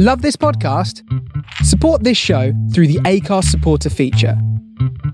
Love 0.00 0.22
this 0.22 0.36
podcast? 0.36 1.02
Support 1.64 2.04
this 2.04 2.16
show 2.16 2.52
through 2.72 2.86
the 2.86 3.00
ACAST 3.00 3.46
supporter 3.46 3.90
feature. 3.90 4.40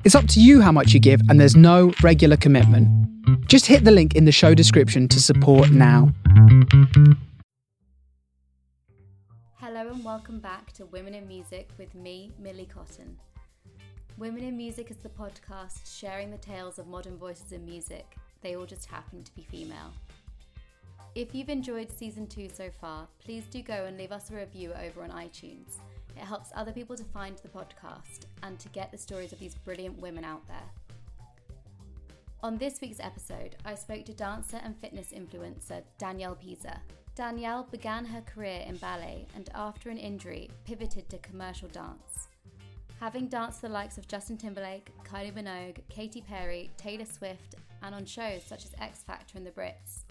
It's 0.05 0.15
up 0.15 0.29
to 0.29 0.43
you 0.43 0.61
how 0.61 0.73
much 0.73 0.93
you 0.93 1.01
give, 1.01 1.23
and 1.31 1.41
there's 1.41 1.57
no 1.57 1.95
regular 2.03 2.37
commitment. 2.37 2.87
Just 3.49 3.65
hit 3.65 3.85
the 3.85 3.91
link 3.91 4.15
in 4.15 4.27
the 4.27 4.31
show 4.31 4.53
description 4.53 5.09
to 5.09 5.23
support 5.23 5.71
now. 5.71 6.13
Hello 9.55 9.89
and 9.89 10.05
welcome 10.05 10.39
back 10.39 10.71
to 10.73 10.85
Women 10.85 11.15
in 11.15 11.27
Music 11.27 11.71
with 11.79 11.95
me, 11.95 12.33
Millie 12.39 12.69
Cotton. 12.71 13.17
Women 14.19 14.45
in 14.45 14.55
Music 14.55 14.91
is 14.91 14.99
the 14.99 15.09
podcast 15.09 15.99
sharing 15.99 16.31
the 16.31 16.37
tales 16.37 16.79
of 16.79 16.87
modern 16.89 17.17
voices 17.17 17.53
in 17.53 17.65
music. 17.65 18.17
They 18.43 18.55
all 18.55 18.67
just 18.67 18.85
happen 18.85 19.23
to 19.23 19.35
be 19.35 19.47
female. 19.51 19.95
If 21.15 21.33
you've 21.33 21.49
enjoyed 21.49 21.93
season 21.93 22.27
two 22.27 22.49
so 22.53 22.71
far, 22.81 23.07
please 23.25 23.45
do 23.45 23.63
go 23.63 23.85
and 23.85 23.97
leave 23.97 24.11
us 24.11 24.33
a 24.33 24.35
review 24.35 24.73
over 24.73 25.05
on 25.05 25.11
iTunes. 25.11 25.77
It 26.17 26.25
helps 26.25 26.51
other 26.57 26.73
people 26.73 26.97
to 26.97 27.05
find 27.05 27.37
the 27.39 27.49
podcast 27.49 28.27
and 28.43 28.59
to 28.59 28.69
get 28.71 28.91
the 28.91 28.99
stories 28.99 29.33
of 29.33 29.39
these 29.39 29.55
brilliant 29.55 29.97
women 30.01 30.25
out 30.25 30.45
there. 30.49 31.67
On 32.43 32.59
this 32.59 32.81
week's 32.81 32.99
episode, 32.99 33.55
I 33.65 33.77
spoke 33.77 34.05
to 34.07 34.13
dancer 34.13 34.59
and 34.65 34.77
fitness 34.77 35.13
influencer 35.13 35.83
Danielle 35.99 36.35
Peazer. 36.35 36.79
Danielle 37.15 37.69
began 37.71 38.05
her 38.05 38.23
career 38.23 38.65
in 38.67 38.77
ballet 38.79 39.29
and 39.37 39.49
after 39.55 39.91
an 39.91 39.99
injury 39.99 40.51
pivoted 40.65 41.09
to 41.11 41.19
commercial 41.19 41.69
dance. 41.69 42.27
Having 42.99 43.29
danced 43.29 43.63
the 43.63 43.69
likes 43.69 43.99
of 43.99 44.09
Justin 44.09 44.37
Timberlake, 44.37 44.91
Kylie 45.05 45.33
Minogue, 45.33 45.79
Katy 45.89 46.23
Perry, 46.23 46.73
Taylor 46.77 47.05
Swift, 47.05 47.55
and 47.85 47.95
on 47.95 48.05
shows 48.05 48.43
such 48.43 48.65
as 48.65 48.75
X 48.81 49.05
Factor 49.05 49.39
and 49.39 49.47
The 49.47 49.53
Brits, 49.53 50.04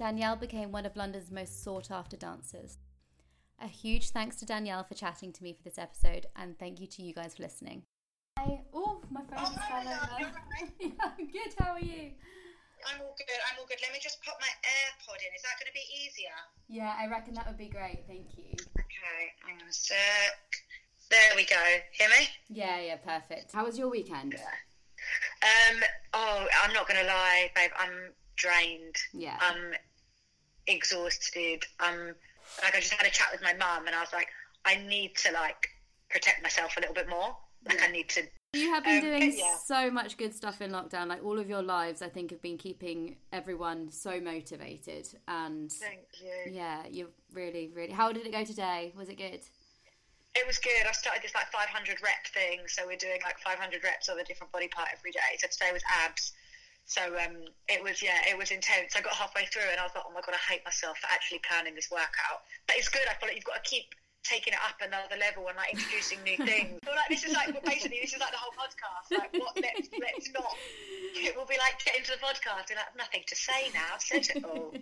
Danielle 0.00 0.36
became 0.36 0.72
one 0.72 0.86
of 0.86 0.96
London's 0.96 1.30
most 1.30 1.62
sought 1.62 1.90
after 1.90 2.16
dancers. 2.16 2.78
A 3.60 3.66
huge 3.66 4.08
thanks 4.08 4.36
to 4.36 4.46
Danielle 4.46 4.82
for 4.82 4.94
chatting 4.94 5.30
to 5.30 5.42
me 5.42 5.52
for 5.52 5.62
this 5.62 5.76
episode, 5.76 6.24
and 6.34 6.58
thank 6.58 6.80
you 6.80 6.86
to 6.86 7.02
you 7.02 7.12
guys 7.12 7.34
for 7.36 7.42
listening. 7.42 7.82
Hi. 8.38 8.62
Oh, 8.72 9.02
my 9.10 9.20
phone 9.20 9.44
just 9.44 9.68
fell 9.68 9.80
over. 9.80 10.32
yeah, 10.80 10.88
I'm 11.02 11.30
good. 11.30 11.52
How 11.58 11.72
are 11.72 11.80
you? 11.80 12.12
I'm 12.88 13.02
all 13.02 13.14
good. 13.18 13.40
I'm 13.52 13.58
all 13.58 13.66
good. 13.68 13.76
Let 13.82 13.92
me 13.92 13.98
just 14.02 14.24
pop 14.24 14.38
my 14.40 14.48
AirPod 14.48 15.20
in. 15.20 15.36
Is 15.36 15.42
that 15.42 15.60
going 15.60 15.68
to 15.68 15.74
be 15.74 15.84
easier? 15.92 16.38
Yeah, 16.70 16.94
I 16.98 17.06
reckon 17.06 17.34
that 17.34 17.46
would 17.46 17.58
be 17.58 17.68
great. 17.68 18.04
Thank 18.08 18.38
you. 18.38 18.54
Okay, 18.78 19.20
hang 19.44 19.60
on 19.60 19.68
a 19.68 19.72
sec. 19.72 19.98
There 21.10 21.36
we 21.36 21.44
go. 21.44 21.62
Hear 21.92 22.08
me? 22.08 22.26
Yeah, 22.48 22.80
yeah, 22.80 22.96
perfect. 22.96 23.52
How 23.52 23.66
was 23.66 23.76
your 23.76 23.90
weekend? 23.90 24.34
Um. 25.42 25.82
Oh, 26.14 26.46
I'm 26.64 26.72
not 26.72 26.88
going 26.88 27.00
to 27.00 27.06
lie, 27.06 27.50
babe. 27.54 27.72
I'm 27.78 28.14
drained. 28.36 28.96
Yeah. 29.12 29.36
I'm 29.40 29.74
exhausted. 30.66 31.64
I'm 31.78 32.14
like 32.62 32.74
I 32.74 32.80
just 32.80 32.92
had 32.92 33.06
a 33.06 33.10
chat 33.10 33.28
with 33.32 33.42
my 33.42 33.54
mum, 33.54 33.86
and 33.86 33.94
I 33.94 34.00
was 34.00 34.12
like, 34.12 34.28
I 34.64 34.76
need 34.76 35.16
to 35.18 35.32
like 35.32 35.68
protect 36.08 36.42
myself 36.42 36.76
a 36.76 36.80
little 36.80 36.94
bit 36.94 37.08
more. 37.08 37.36
Like 37.66 37.78
Yeah. 37.78 37.84
I 37.88 37.90
need 37.92 38.08
to. 38.10 38.22
You 38.52 38.72
have 38.74 38.82
been 38.82 38.98
Um, 38.98 39.00
doing 39.04 39.32
yeah. 39.38 39.56
so 39.64 39.90
much 39.92 40.16
good 40.16 40.34
stuff 40.34 40.60
in 40.60 40.72
lockdown. 40.72 41.06
Like 41.06 41.22
all 41.22 41.38
of 41.38 41.48
your 41.48 41.62
lives, 41.62 42.02
I 42.02 42.08
think, 42.08 42.32
have 42.32 42.42
been 42.42 42.58
keeping 42.58 43.16
everyone 43.32 43.92
so 43.92 44.20
motivated. 44.20 45.06
And 45.28 45.70
Thank 45.70 46.00
you. 46.20 46.52
yeah, 46.52 46.82
you're 46.90 47.10
really, 47.32 47.70
really. 47.72 47.92
How 47.92 48.10
did 48.12 48.26
it 48.26 48.32
go 48.32 48.44
today? 48.44 48.92
Was 48.96 49.08
it 49.08 49.18
good? 49.18 49.40
It 50.34 50.46
was 50.46 50.58
good. 50.58 50.82
I 50.88 50.92
started 50.92 51.22
this 51.22 51.34
like 51.34 51.46
500 51.52 52.02
rep 52.02 52.26
thing, 52.34 52.60
so 52.66 52.86
we're 52.86 52.96
doing 52.96 53.20
like 53.24 53.38
500 53.38 53.84
reps 53.84 54.08
of 54.08 54.16
a 54.18 54.24
different 54.24 54.52
body 54.52 54.68
part 54.68 54.88
every 54.92 55.12
day. 55.12 55.36
So 55.38 55.46
today 55.48 55.70
was 55.72 55.82
abs. 56.04 56.32
So 56.90 57.06
um, 57.06 57.46
it 57.70 57.78
was 57.78 58.02
yeah, 58.02 58.18
it 58.26 58.34
was 58.36 58.50
intense. 58.50 58.98
I 58.98 59.00
got 59.00 59.14
halfway 59.14 59.46
through 59.46 59.70
and 59.70 59.78
I 59.78 59.86
was 59.86 59.94
like, 59.94 60.02
oh 60.02 60.10
my 60.10 60.26
god, 60.26 60.34
I 60.34 60.42
hate 60.42 60.66
myself 60.66 60.98
for 60.98 61.06
actually 61.06 61.38
planning 61.46 61.78
this 61.78 61.86
workout. 61.86 62.42
But 62.66 62.82
it's 62.82 62.90
good. 62.90 63.06
I 63.06 63.14
feel 63.14 63.30
like 63.30 63.38
you've 63.38 63.46
got 63.46 63.62
to 63.62 63.70
keep 63.70 63.94
taking 64.26 64.52
it 64.52 64.58
up 64.58 64.74
another 64.82 65.14
level 65.14 65.46
and 65.46 65.54
like 65.54 65.70
introducing 65.70 66.18
new 66.26 66.34
things. 66.50 66.82
Feel 66.82 66.98
like 66.98 67.06
this 67.06 67.22
is 67.22 67.30
like 67.30 67.54
basically 67.62 68.02
this 68.02 68.10
is 68.10 68.18
like 68.18 68.34
the 68.34 68.42
whole 68.42 68.50
podcast. 68.58 69.06
Like 69.06 69.30
what? 69.38 69.54
Let's 69.54 69.86
let's 69.94 70.34
not. 70.34 70.50
It 71.14 71.36
will 71.36 71.46
be 71.46 71.58
like 71.58 71.78
get 71.84 71.96
into 71.96 72.12
the 72.12 72.18
podcast 72.18 72.70
and 72.70 72.78
I 72.78 72.90
have 72.90 72.96
nothing 72.96 73.22
to 73.26 73.36
say 73.36 73.70
now. 73.74 73.86
I've 73.94 74.00
said 74.00 74.26
it 74.34 74.44
all. 74.44 74.72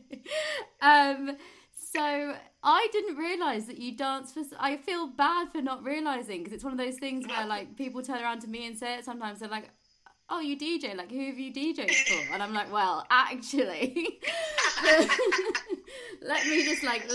um, 0.80 1.36
so 1.72 2.34
I 2.62 2.88
didn't 2.92 3.16
realize 3.16 3.66
that 3.66 3.78
you 3.78 3.96
dance 3.96 4.32
for. 4.32 4.42
I 4.58 4.76
feel 4.76 5.08
bad 5.08 5.52
for 5.52 5.60
not 5.62 5.84
realizing 5.84 6.40
because 6.40 6.52
it's 6.52 6.64
one 6.64 6.72
of 6.72 6.78
those 6.78 6.96
things 6.96 7.26
where 7.26 7.46
like 7.46 7.76
people 7.76 8.02
turn 8.02 8.22
around 8.22 8.40
to 8.40 8.48
me 8.48 8.66
and 8.66 8.78
say 8.78 8.98
it. 8.98 9.04
Sometimes 9.04 9.40
they're 9.40 9.48
like, 9.48 9.70
"Oh, 10.30 10.40
you 10.40 10.56
DJ? 10.56 10.96
Like, 10.96 11.10
who 11.10 11.26
have 11.26 11.38
you 11.38 11.52
DJed 11.52 11.90
for?" 11.90 12.34
And 12.34 12.42
I'm 12.42 12.54
like, 12.54 12.72
"Well, 12.72 13.06
actually, 13.10 14.20
let 16.22 16.46
me 16.46 16.64
just 16.64 16.82
like 16.82 17.08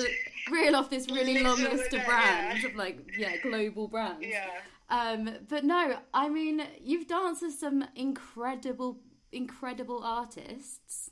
reel 0.52 0.76
off 0.76 0.90
this 0.90 1.10
really 1.10 1.40
long 1.44 1.58
List 1.60 1.68
of 1.74 1.78
list 1.80 1.92
the 1.92 1.98
of 1.98 2.04
day, 2.04 2.10
yeah. 2.10 2.46
brands 2.50 2.66
of 2.66 2.76
like 2.76 2.98
yeah 3.18 3.38
global 3.38 3.88
brands." 3.88 4.26
Yeah. 4.26 4.50
Um, 4.90 5.30
but 5.50 5.64
no, 5.64 5.98
I 6.14 6.30
mean, 6.30 6.62
you've 6.82 7.08
danced 7.08 7.42
with 7.42 7.54
some 7.54 7.84
incredible, 7.96 9.00
incredible 9.32 10.04
artists. 10.04 11.10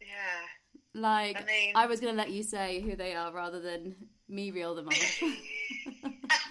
Yeah. 0.00 0.10
Like, 0.94 1.40
I 1.42 1.44
mean- 1.44 1.72
I 1.74 1.86
was 1.86 2.00
going 2.00 2.12
to 2.12 2.18
let 2.18 2.30
you 2.30 2.42
say 2.42 2.80
who 2.80 2.94
they 2.94 3.14
are 3.14 3.32
rather 3.32 3.60
than 3.60 3.96
me 4.28 4.50
reel 4.52 4.74
them 4.76 4.88
off. 4.88 5.22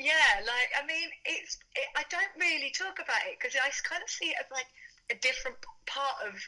Yeah, 0.00 0.40
like 0.48 0.72
I 0.72 0.82
mean, 0.88 1.12
it's 1.28 1.60
it, 1.76 1.84
I 1.92 2.08
don't 2.08 2.32
really 2.40 2.72
talk 2.72 3.04
about 3.04 3.20
it 3.28 3.36
because 3.36 3.52
I 3.52 3.68
kind 3.84 4.00
of 4.00 4.08
see 4.08 4.32
it 4.32 4.40
as 4.40 4.48
like 4.48 4.64
a 5.12 5.16
different 5.20 5.60
part 5.84 6.24
of 6.24 6.40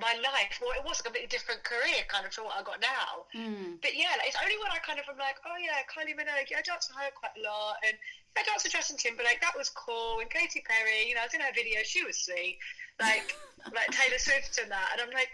my 0.00 0.16
life. 0.24 0.56
Well, 0.58 0.72
it 0.72 0.82
was 0.88 0.98
a 0.98 1.04
completely 1.04 1.28
different 1.28 1.62
career, 1.68 2.00
kind 2.08 2.24
of 2.24 2.32
to 2.40 2.48
what 2.48 2.56
I 2.56 2.64
got 2.64 2.80
now. 2.80 3.28
Mm. 3.36 3.76
But 3.84 3.92
yeah, 3.92 4.16
like, 4.16 4.32
it's 4.32 4.40
only 4.40 4.56
when 4.56 4.72
I 4.72 4.80
kind 4.80 4.96
of 4.96 5.04
am 5.04 5.20
like, 5.20 5.36
oh 5.44 5.54
yeah, 5.60 5.84
Kylie 5.84 6.16
Minogue, 6.16 6.48
yeah, 6.48 6.58
I 6.58 6.66
danced 6.66 6.88
with 6.88 6.96
her 6.96 7.12
quite 7.12 7.36
a 7.36 7.44
lot, 7.44 7.76
and 7.84 7.94
I 8.34 8.42
danced 8.42 8.64
with 8.64 8.72
Justin 8.72 8.96
Timberlake, 8.96 9.44
that 9.44 9.54
was 9.54 9.68
cool, 9.70 10.18
and 10.24 10.32
Katy 10.32 10.64
Perry, 10.64 11.04
you 11.06 11.14
know, 11.14 11.22
I 11.22 11.28
was 11.28 11.36
in 11.36 11.44
her 11.44 11.54
video, 11.54 11.84
she 11.84 12.02
was 12.02 12.24
sweet, 12.24 12.56
like 12.98 13.36
like 13.76 13.92
Taylor 13.92 14.18
Swift 14.18 14.56
and 14.58 14.72
that, 14.72 14.96
and 14.96 15.04
I'm 15.04 15.12
like. 15.12 15.30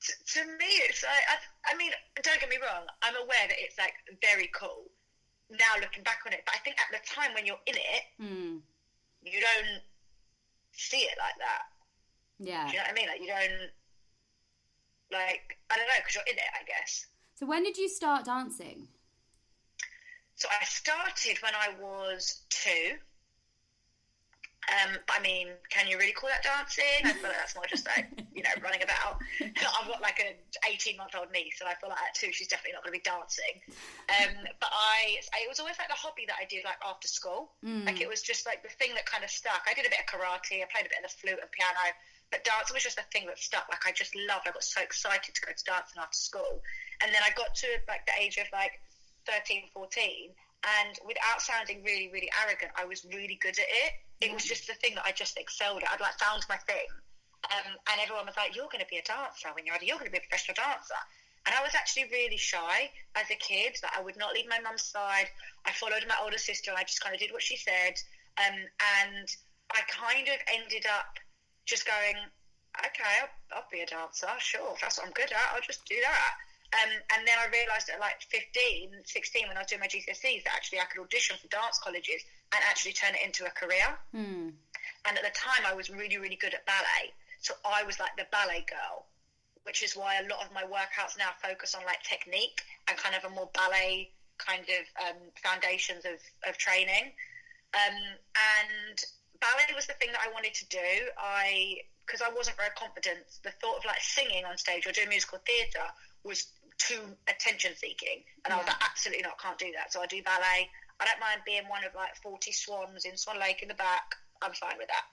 t- 0.00 0.16
To 0.38 0.46
me, 0.56 0.70
it's 0.88 1.02
like 1.04 1.26
I, 1.28 1.36
I 1.68 1.76
mean, 1.76 1.92
don't 2.22 2.40
get 2.40 2.48
me 2.48 2.56
wrong. 2.56 2.88
I'm 3.04 3.18
aware 3.20 3.46
that 3.50 3.58
it's 3.60 3.76
like 3.76 3.92
very 4.24 4.48
cool 4.56 4.88
now 5.50 5.74
looking 5.80 6.02
back 6.02 6.20
on 6.26 6.32
it, 6.32 6.42
but 6.46 6.54
I 6.54 6.58
think 6.58 6.76
at 6.78 6.90
the 6.90 7.02
time 7.08 7.34
when 7.34 7.46
you're 7.46 7.60
in 7.66 7.74
it, 7.76 8.02
Mm. 8.20 8.60
you 9.22 9.40
don't 9.40 9.82
see 10.72 10.98
it 11.02 11.16
like 11.18 11.34
that. 11.38 11.62
Yeah. 12.38 12.66
Do 12.66 12.72
you 12.72 12.78
know 12.78 12.84
what 12.84 12.90
I 12.90 12.94
mean? 12.94 13.08
Like 13.08 13.20
you 13.20 13.26
don't 13.26 13.70
like 15.12 15.58
I 15.70 15.76
don't 15.76 15.86
know 15.86 15.94
because 15.98 16.14
you're 16.14 16.24
in 16.30 16.38
it, 16.38 16.50
I 16.54 16.64
guess. 16.64 17.06
So 17.34 17.46
when 17.46 17.62
did 17.64 17.76
you 17.76 17.88
start 17.88 18.24
dancing? 18.24 18.88
So 20.36 20.48
I 20.60 20.64
started 20.64 21.38
when 21.42 21.52
I 21.54 21.74
was 21.80 22.42
two. 22.48 22.96
Um, 24.68 25.00
I 25.08 25.18
mean, 25.24 25.48
can 25.72 25.88
you 25.88 25.96
really 25.96 26.12
call 26.12 26.28
that 26.28 26.44
dancing? 26.44 27.00
I 27.02 27.16
feel 27.16 27.32
like 27.32 27.40
that's 27.40 27.56
more 27.56 27.64
just 27.64 27.88
like 27.88 28.12
you 28.36 28.44
know 28.44 28.52
running 28.60 28.84
about. 28.84 29.18
I've 29.40 29.88
got 29.88 30.04
like 30.04 30.20
an 30.20 30.36
eighteen-month-old 30.68 31.32
niece, 31.32 31.64
and 31.64 31.68
I 31.68 31.74
feel 31.80 31.88
like 31.88 31.98
at 32.04 32.12
two, 32.14 32.30
she's 32.30 32.46
definitely 32.46 32.76
not 32.76 32.84
going 32.84 32.92
to 32.94 33.00
be 33.00 33.06
dancing. 33.08 33.56
Um, 34.12 34.46
but 34.60 34.68
I, 34.68 35.16
it 35.40 35.48
was 35.48 35.58
always 35.58 35.80
like 35.80 35.88
the 35.88 35.98
hobby 35.98 36.28
that 36.28 36.36
I 36.36 36.44
did 36.44 36.62
like 36.68 36.78
after 36.84 37.08
school. 37.08 37.56
Mm. 37.64 37.88
Like 37.88 38.04
it 38.04 38.08
was 38.08 38.20
just 38.20 38.44
like 38.44 38.62
the 38.62 38.70
thing 38.76 38.92
that 38.94 39.08
kind 39.08 39.24
of 39.24 39.30
stuck. 39.32 39.64
I 39.64 39.72
did 39.72 39.88
a 39.88 39.92
bit 39.92 40.04
of 40.04 40.08
karate. 40.12 40.60
I 40.60 40.68
played 40.68 40.86
a 40.86 40.92
bit 40.92 41.00
of 41.00 41.08
the 41.08 41.14
flute 41.16 41.40
and 41.40 41.50
piano, 41.50 41.96
but 42.28 42.44
dancing 42.44 42.76
was 42.76 42.84
just 42.84 43.00
the 43.00 43.08
thing 43.10 43.26
that 43.26 43.40
stuck. 43.40 43.64
Like 43.72 43.88
I 43.88 43.96
just 43.96 44.12
loved. 44.28 44.44
I 44.44 44.52
got 44.52 44.62
so 44.62 44.84
excited 44.84 45.34
to 45.34 45.40
go 45.40 45.56
to 45.56 45.64
dancing 45.64 45.98
after 45.98 46.20
school, 46.20 46.60
and 47.00 47.08
then 47.10 47.24
I 47.24 47.32
got 47.32 47.56
to 47.64 47.68
like 47.88 48.04
the 48.04 48.14
age 48.20 48.36
of 48.36 48.46
like 48.52 48.76
13, 49.24 49.72
14, 49.72 50.36
and 50.60 50.92
without 51.08 51.40
sounding 51.40 51.82
really, 51.82 52.12
really 52.12 52.30
arrogant, 52.44 52.72
I 52.76 52.84
was 52.84 53.08
really 53.08 53.40
good 53.40 53.56
at 53.56 53.68
it. 53.88 53.92
It 54.20 54.32
was 54.32 54.44
just 54.44 54.66
the 54.66 54.74
thing 54.74 54.94
that 54.96 55.06
I 55.06 55.12
just 55.12 55.38
excelled 55.38 55.82
at. 55.82 55.90
I'd 55.90 56.00
like 56.00 56.18
found 56.20 56.44
my 56.48 56.56
thing, 56.68 56.88
um, 57.48 57.72
and 57.88 58.00
everyone 58.00 58.26
was 58.26 58.36
like, 58.36 58.54
"You're 58.54 58.68
going 58.68 58.84
to 58.84 58.92
be 58.92 58.98
a 58.98 59.02
dancer 59.02 59.48
when 59.54 59.64
you're 59.64 59.74
older. 59.74 59.86
You're 59.86 59.96
going 59.96 60.12
to 60.12 60.12
be 60.12 60.20
a 60.20 60.28
professional 60.28 60.60
dancer." 60.60 61.00
And 61.46 61.54
I 61.56 61.62
was 61.62 61.74
actually 61.74 62.04
really 62.12 62.36
shy 62.36 62.92
as 63.16 63.30
a 63.30 63.36
kid. 63.36 63.78
That 63.80 63.96
I 63.96 64.02
would 64.02 64.18
not 64.18 64.34
leave 64.34 64.48
my 64.48 64.60
mum's 64.60 64.84
side. 64.84 65.28
I 65.64 65.72
followed 65.72 66.04
my 66.06 66.16
older 66.20 66.36
sister, 66.36 66.70
and 66.70 66.78
I 66.78 66.84
just 66.84 67.00
kind 67.00 67.14
of 67.14 67.20
did 67.20 67.32
what 67.32 67.42
she 67.42 67.56
said. 67.56 67.96
Um, 68.36 68.60
and 69.00 69.26
I 69.72 69.80
kind 69.88 70.28
of 70.28 70.38
ended 70.52 70.84
up 70.84 71.16
just 71.64 71.86
going, 71.86 72.16
"Okay, 72.76 73.14
I'll, 73.24 73.32
I'll 73.56 73.72
be 73.72 73.80
a 73.80 73.86
dancer. 73.86 74.28
Sure, 74.38 74.74
if 74.74 74.82
that's 74.82 74.98
what 74.98 75.06
I'm 75.06 75.16
good 75.16 75.32
at. 75.32 75.48
I'll 75.54 75.64
just 75.64 75.86
do 75.86 75.96
that." 75.96 76.32
Um, 76.70 76.92
and 77.16 77.26
then 77.26 77.34
I 77.40 77.50
realised 77.50 77.88
at 77.88 77.98
like 77.98 78.22
15, 78.30 79.02
16, 79.02 79.48
when 79.48 79.56
I 79.56 79.60
was 79.60 79.66
doing 79.66 79.80
my 79.80 79.88
GCSEs, 79.90 80.44
that 80.44 80.54
actually 80.54 80.78
I 80.78 80.84
could 80.84 81.02
audition 81.02 81.34
for 81.40 81.48
dance 81.48 81.80
colleges 81.82 82.22
and 82.54 82.62
actually 82.68 82.92
turn 82.92 83.14
it 83.14 83.20
into 83.24 83.46
a 83.46 83.50
career. 83.50 83.86
Mm. 84.14 84.52
And 85.06 85.16
at 85.16 85.22
the 85.22 85.34
time, 85.34 85.64
I 85.66 85.74
was 85.74 85.88
really, 85.90 86.18
really 86.18 86.36
good 86.36 86.54
at 86.54 86.66
ballet. 86.66 87.14
So 87.40 87.54
I 87.64 87.84
was 87.84 87.98
like 87.98 88.16
the 88.16 88.26
ballet 88.30 88.64
girl, 88.68 89.06
which 89.64 89.82
is 89.82 89.96
why 89.96 90.18
a 90.20 90.28
lot 90.28 90.44
of 90.44 90.52
my 90.52 90.62
workouts 90.62 91.16
now 91.16 91.30
focus 91.42 91.74
on 91.74 91.84
like 91.86 92.02
technique 92.02 92.62
and 92.88 92.98
kind 92.98 93.14
of 93.14 93.24
a 93.24 93.34
more 93.34 93.48
ballet 93.54 94.10
kind 94.38 94.64
of 94.64 95.08
um, 95.08 95.16
foundations 95.42 96.04
of, 96.04 96.18
of 96.48 96.58
training. 96.58 97.12
Um, 97.72 97.96
and 98.34 98.98
ballet 99.40 99.72
was 99.74 99.86
the 99.86 99.94
thing 99.94 100.10
that 100.12 100.20
I 100.26 100.32
wanted 100.32 100.54
to 100.54 100.68
do. 100.68 100.88
I 101.16 101.78
because 102.10 102.26
I 102.26 102.34
wasn't 102.34 102.56
very 102.56 102.74
confident, 102.74 103.22
the 103.44 103.54
thought 103.62 103.78
of 103.78 103.84
like 103.84 104.02
singing 104.02 104.44
on 104.44 104.58
stage 104.58 104.84
or 104.84 104.90
doing 104.90 105.08
musical 105.08 105.38
theatre 105.46 105.86
was 106.24 106.50
too 106.76 106.98
attention 107.28 107.72
seeking. 107.76 108.26
And 108.44 108.52
I 108.52 108.56
was 108.58 108.66
like, 108.66 108.82
absolutely 108.82 109.22
not, 109.22 109.38
can't 109.38 109.58
do 109.58 109.70
that. 109.76 109.92
So 109.92 110.02
I 110.02 110.06
do 110.06 110.20
ballet. 110.22 110.68
I 111.00 111.08
don't 111.08 111.20
mind 111.20 111.40
being 111.46 111.64
one 111.68 111.84
of 111.84 111.94
like 111.94 112.14
40 112.22 112.52
swans 112.52 113.04
in 113.04 113.16
Swan 113.16 113.40
Lake 113.40 113.62
in 113.62 113.68
the 113.68 113.74
back. 113.80 114.04
I'm 114.42 114.52
fine 114.52 114.76
with 114.76 114.88
that. 114.88 115.06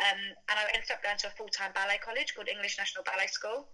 Um, 0.00 0.18
and 0.48 0.56
I 0.58 0.64
ended 0.72 0.90
up 0.90 1.02
going 1.02 1.18
to 1.18 1.28
a 1.28 1.36
full 1.36 1.50
time 1.50 1.74
ballet 1.74 1.98
college 1.98 2.34
called 2.34 2.48
English 2.48 2.78
National 2.78 3.04
Ballet 3.04 3.26
School. 3.26 3.68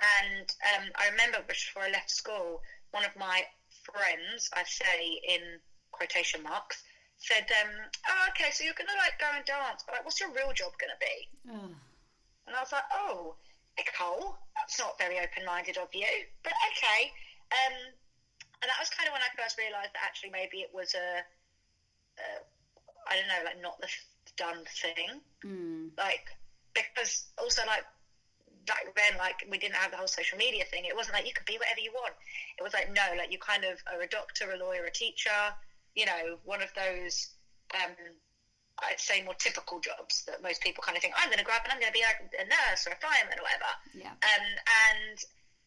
And 0.00 0.46
um, 0.74 0.84
I 0.96 1.08
remember 1.10 1.40
before 1.46 1.84
I 1.84 1.90
left 1.90 2.10
school, 2.10 2.60
one 2.90 3.04
of 3.04 3.14
my 3.16 3.42
friends, 3.82 4.50
I 4.54 4.62
say 4.64 5.20
in 5.28 5.60
quotation 5.92 6.42
marks, 6.42 6.82
said, 7.16 7.46
um, 7.62 7.70
"Oh, 8.08 8.26
okay, 8.30 8.50
so 8.50 8.64
you're 8.64 8.74
gonna 8.74 8.98
like 8.98 9.18
go 9.18 9.30
and 9.34 9.44
dance, 9.44 9.82
but 9.86 9.94
like, 9.94 10.04
what's 10.04 10.20
your 10.20 10.32
real 10.32 10.52
job 10.52 10.72
gonna 10.78 10.98
be?" 11.00 11.16
Ugh. 11.50 11.74
And 12.46 12.56
I 12.56 12.60
was 12.60 12.72
like, 12.72 12.84
"Oh, 12.92 13.36
Nicole, 13.78 14.36
that's 14.56 14.78
not 14.78 14.98
very 14.98 15.18
open-minded 15.18 15.78
of 15.78 15.88
you, 15.94 16.26
but 16.42 16.52
okay." 16.74 17.12
Um, 17.52 17.94
and 18.64 18.72
that 18.72 18.80
was 18.80 18.88
kind 18.96 19.06
of 19.06 19.12
when 19.12 19.20
I 19.20 19.28
first 19.36 19.60
realised 19.60 19.92
that 19.92 20.00
actually 20.08 20.32
maybe 20.32 20.64
it 20.64 20.72
was 20.72 20.96
a, 20.96 21.20
a 22.16 22.26
I 23.04 23.20
don't 23.20 23.28
know, 23.28 23.44
like 23.44 23.60
not 23.60 23.76
the 23.84 23.88
done 24.40 24.64
thing, 24.64 25.20
Mm. 25.44 25.92
like 26.00 26.24
because 26.72 27.28
also 27.36 27.60
like 27.68 27.84
back 28.64 28.88
then, 28.96 29.18
like 29.20 29.44
we 29.52 29.58
didn't 29.60 29.76
have 29.76 29.90
the 29.92 30.00
whole 30.00 30.08
social 30.08 30.38
media 30.38 30.64
thing. 30.64 30.88
It 30.88 30.96
wasn't 30.96 31.14
like 31.20 31.28
you 31.28 31.36
could 31.36 31.44
be 31.44 31.60
whatever 31.60 31.80
you 31.84 31.92
want. 31.92 32.16
It 32.56 32.62
was 32.64 32.72
like 32.72 32.88
no, 32.88 33.04
like 33.20 33.30
you 33.30 33.36
kind 33.38 33.64
of 33.68 33.76
are 33.92 34.00
a 34.00 34.08
doctor, 34.08 34.50
a 34.50 34.56
lawyer, 34.56 34.84
a 34.88 34.90
teacher. 34.90 35.52
You 35.94 36.06
know, 36.06 36.40
one 36.44 36.62
of 36.62 36.72
those. 36.74 37.28
Um, 37.76 37.92
I'd 38.82 38.98
say 38.98 39.22
more 39.22 39.34
typical 39.38 39.78
jobs 39.78 40.24
that 40.26 40.42
most 40.42 40.60
people 40.60 40.82
kind 40.82 40.96
of 40.96 41.02
think 41.02 41.14
I'm 41.16 41.28
going 41.28 41.38
to 41.38 41.44
grow 41.44 41.54
up 41.54 41.62
and 41.62 41.70
I'm 41.72 41.78
going 41.78 41.92
to 41.92 41.98
be 41.98 42.02
like 42.02 42.18
a 42.34 42.42
nurse 42.42 42.88
or 42.88 42.90
a 42.90 42.98
fireman 42.98 43.38
or 43.38 43.46
whatever. 43.46 43.70
Yeah. 43.94 44.10
Um, 44.18 44.46
and 44.90 45.16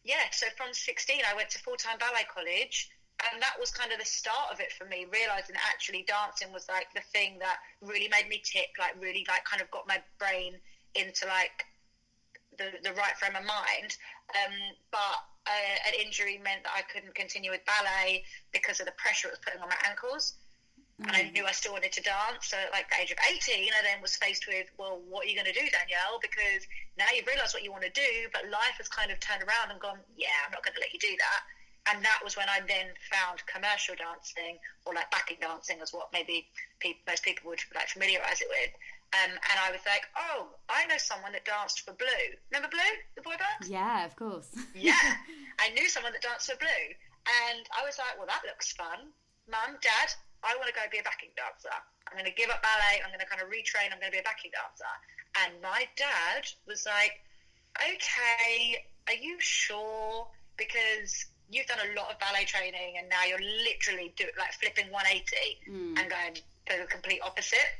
yeah, 0.04 0.30
so 0.32 0.46
from 0.56 0.72
16, 0.72 1.22
I 1.28 1.34
went 1.34 1.50
to 1.50 1.58
full 1.58 1.76
time 1.76 1.98
ballet 1.98 2.26
college. 2.32 2.90
And 3.18 3.42
that 3.42 3.58
was 3.58 3.72
kind 3.72 3.90
of 3.90 3.98
the 3.98 4.06
start 4.06 4.52
of 4.52 4.60
it 4.60 4.70
for 4.70 4.86
me, 4.86 5.04
realizing 5.10 5.58
that 5.58 5.66
actually 5.66 6.06
dancing 6.06 6.52
was 6.52 6.68
like 6.68 6.86
the 6.94 7.02
thing 7.12 7.38
that 7.40 7.58
really 7.82 8.06
made 8.06 8.28
me 8.28 8.40
tick, 8.44 8.70
like 8.78 8.94
really 9.02 9.26
like 9.26 9.44
kind 9.44 9.60
of 9.60 9.68
got 9.72 9.88
my 9.88 9.98
brain 10.20 10.54
into 10.94 11.26
like 11.26 11.66
the, 12.58 12.78
the 12.84 12.94
right 12.94 13.18
frame 13.18 13.34
of 13.34 13.42
mind. 13.42 13.98
Um, 14.38 14.54
but 14.92 15.18
uh, 15.50 15.76
an 15.88 15.94
injury 15.98 16.38
meant 16.38 16.62
that 16.62 16.78
I 16.78 16.82
couldn't 16.82 17.14
continue 17.14 17.50
with 17.50 17.64
ballet 17.66 18.22
because 18.52 18.78
of 18.78 18.86
the 18.86 18.94
pressure 18.94 19.28
it 19.28 19.32
was 19.32 19.42
putting 19.42 19.60
on 19.60 19.68
my 19.68 19.82
ankles. 19.88 20.34
And 20.98 21.14
I 21.14 21.30
knew 21.30 21.46
I 21.46 21.52
still 21.54 21.72
wanted 21.72 21.92
to 21.94 22.02
dance. 22.02 22.50
So, 22.50 22.58
at 22.58 22.72
like 22.74 22.90
the 22.90 22.98
age 22.98 23.14
of 23.14 23.18
18, 23.22 23.70
I 23.70 23.82
then 23.86 24.02
was 24.02 24.16
faced 24.18 24.50
with, 24.50 24.66
well, 24.78 24.98
what 25.06 25.26
are 25.26 25.28
you 25.30 25.38
going 25.38 25.46
to 25.46 25.54
do, 25.54 25.62
Danielle? 25.70 26.18
Because 26.18 26.66
now 26.98 27.06
you've 27.14 27.26
realised 27.26 27.54
what 27.54 27.62
you 27.62 27.70
want 27.70 27.86
to 27.86 27.94
do, 27.94 28.26
but 28.34 28.50
life 28.50 28.82
has 28.82 28.90
kind 28.90 29.14
of 29.14 29.20
turned 29.22 29.46
around 29.46 29.70
and 29.70 29.78
gone, 29.78 30.02
yeah, 30.18 30.34
I'm 30.42 30.50
not 30.50 30.66
going 30.66 30.74
to 30.74 30.82
let 30.82 30.90
you 30.90 30.98
do 30.98 31.14
that. 31.14 31.42
And 31.94 32.04
that 32.04 32.18
was 32.26 32.36
when 32.36 32.50
I 32.50 32.60
then 32.66 32.90
found 33.06 33.46
commercial 33.46 33.94
dancing, 33.94 34.58
or 34.84 34.92
like 34.92 35.10
backing 35.14 35.38
dancing, 35.40 35.78
as 35.80 35.94
what 35.94 36.10
maybe 36.12 36.50
pe- 36.82 36.98
most 37.06 37.22
people 37.22 37.48
would 37.48 37.62
like 37.78 37.88
familiarise 37.88 38.42
it 38.42 38.50
with. 38.50 38.74
Um, 39.16 39.32
and 39.32 39.56
I 39.64 39.70
was 39.70 39.80
like, 39.86 40.04
oh, 40.18 40.52
I 40.68 40.84
know 40.84 40.98
someone 40.98 41.32
that 41.32 41.46
danced 41.46 41.86
for 41.86 41.94
Blue. 41.94 42.28
Remember 42.50 42.68
Blue, 42.68 42.92
the 43.16 43.22
boy 43.22 43.38
band? 43.40 43.70
Yeah, 43.70 44.04
of 44.04 44.16
course. 44.16 44.50
Yeah, 44.74 44.98
I 45.62 45.70
knew 45.72 45.88
someone 45.88 46.12
that 46.12 46.20
danced 46.20 46.50
for 46.50 46.58
Blue, 46.58 46.86
and 47.48 47.64
I 47.72 47.86
was 47.86 47.96
like, 47.96 48.18
well, 48.18 48.26
that 48.26 48.42
looks 48.44 48.72
fun. 48.74 49.14
Mum, 49.48 49.80
Dad, 49.80 50.12
I 50.44 50.54
want 50.56 50.68
to 50.70 50.74
go 50.74 50.82
be 50.90 50.98
a 50.98 51.06
backing 51.06 51.34
dancer. 51.34 51.74
I'm 52.08 52.14
going 52.14 52.30
to 52.30 52.34
give 52.36 52.48
up 52.50 52.62
ballet. 52.62 53.02
I'm 53.02 53.10
going 53.10 53.20
to 53.22 53.26
kind 53.28 53.42
of 53.42 53.48
retrain. 53.50 53.90
I'm 53.90 53.98
going 53.98 54.10
to 54.12 54.16
be 54.16 54.22
a 54.22 54.26
backing 54.26 54.50
dancer. 54.54 54.92
And 55.44 55.58
my 55.60 55.84
dad 55.98 56.46
was 56.66 56.86
like, 56.86 57.20
okay, 57.76 58.86
are 59.08 59.18
you 59.18 59.36
sure? 59.40 60.26
Because 60.56 61.26
you've 61.50 61.66
done 61.66 61.78
a 61.82 61.90
lot 61.98 62.10
of 62.10 62.18
ballet 62.18 62.44
training, 62.44 62.96
and 62.98 63.08
now 63.08 63.24
you're 63.24 63.40
literally 63.40 64.12
do 64.16 64.24
like 64.38 64.52
flipping 64.58 64.90
180 64.92 65.24
Mm. 65.68 65.98
and 65.98 66.04
going 66.10 66.34
to 66.34 66.72
the 66.76 66.86
complete 66.86 67.20
opposite. 67.24 67.70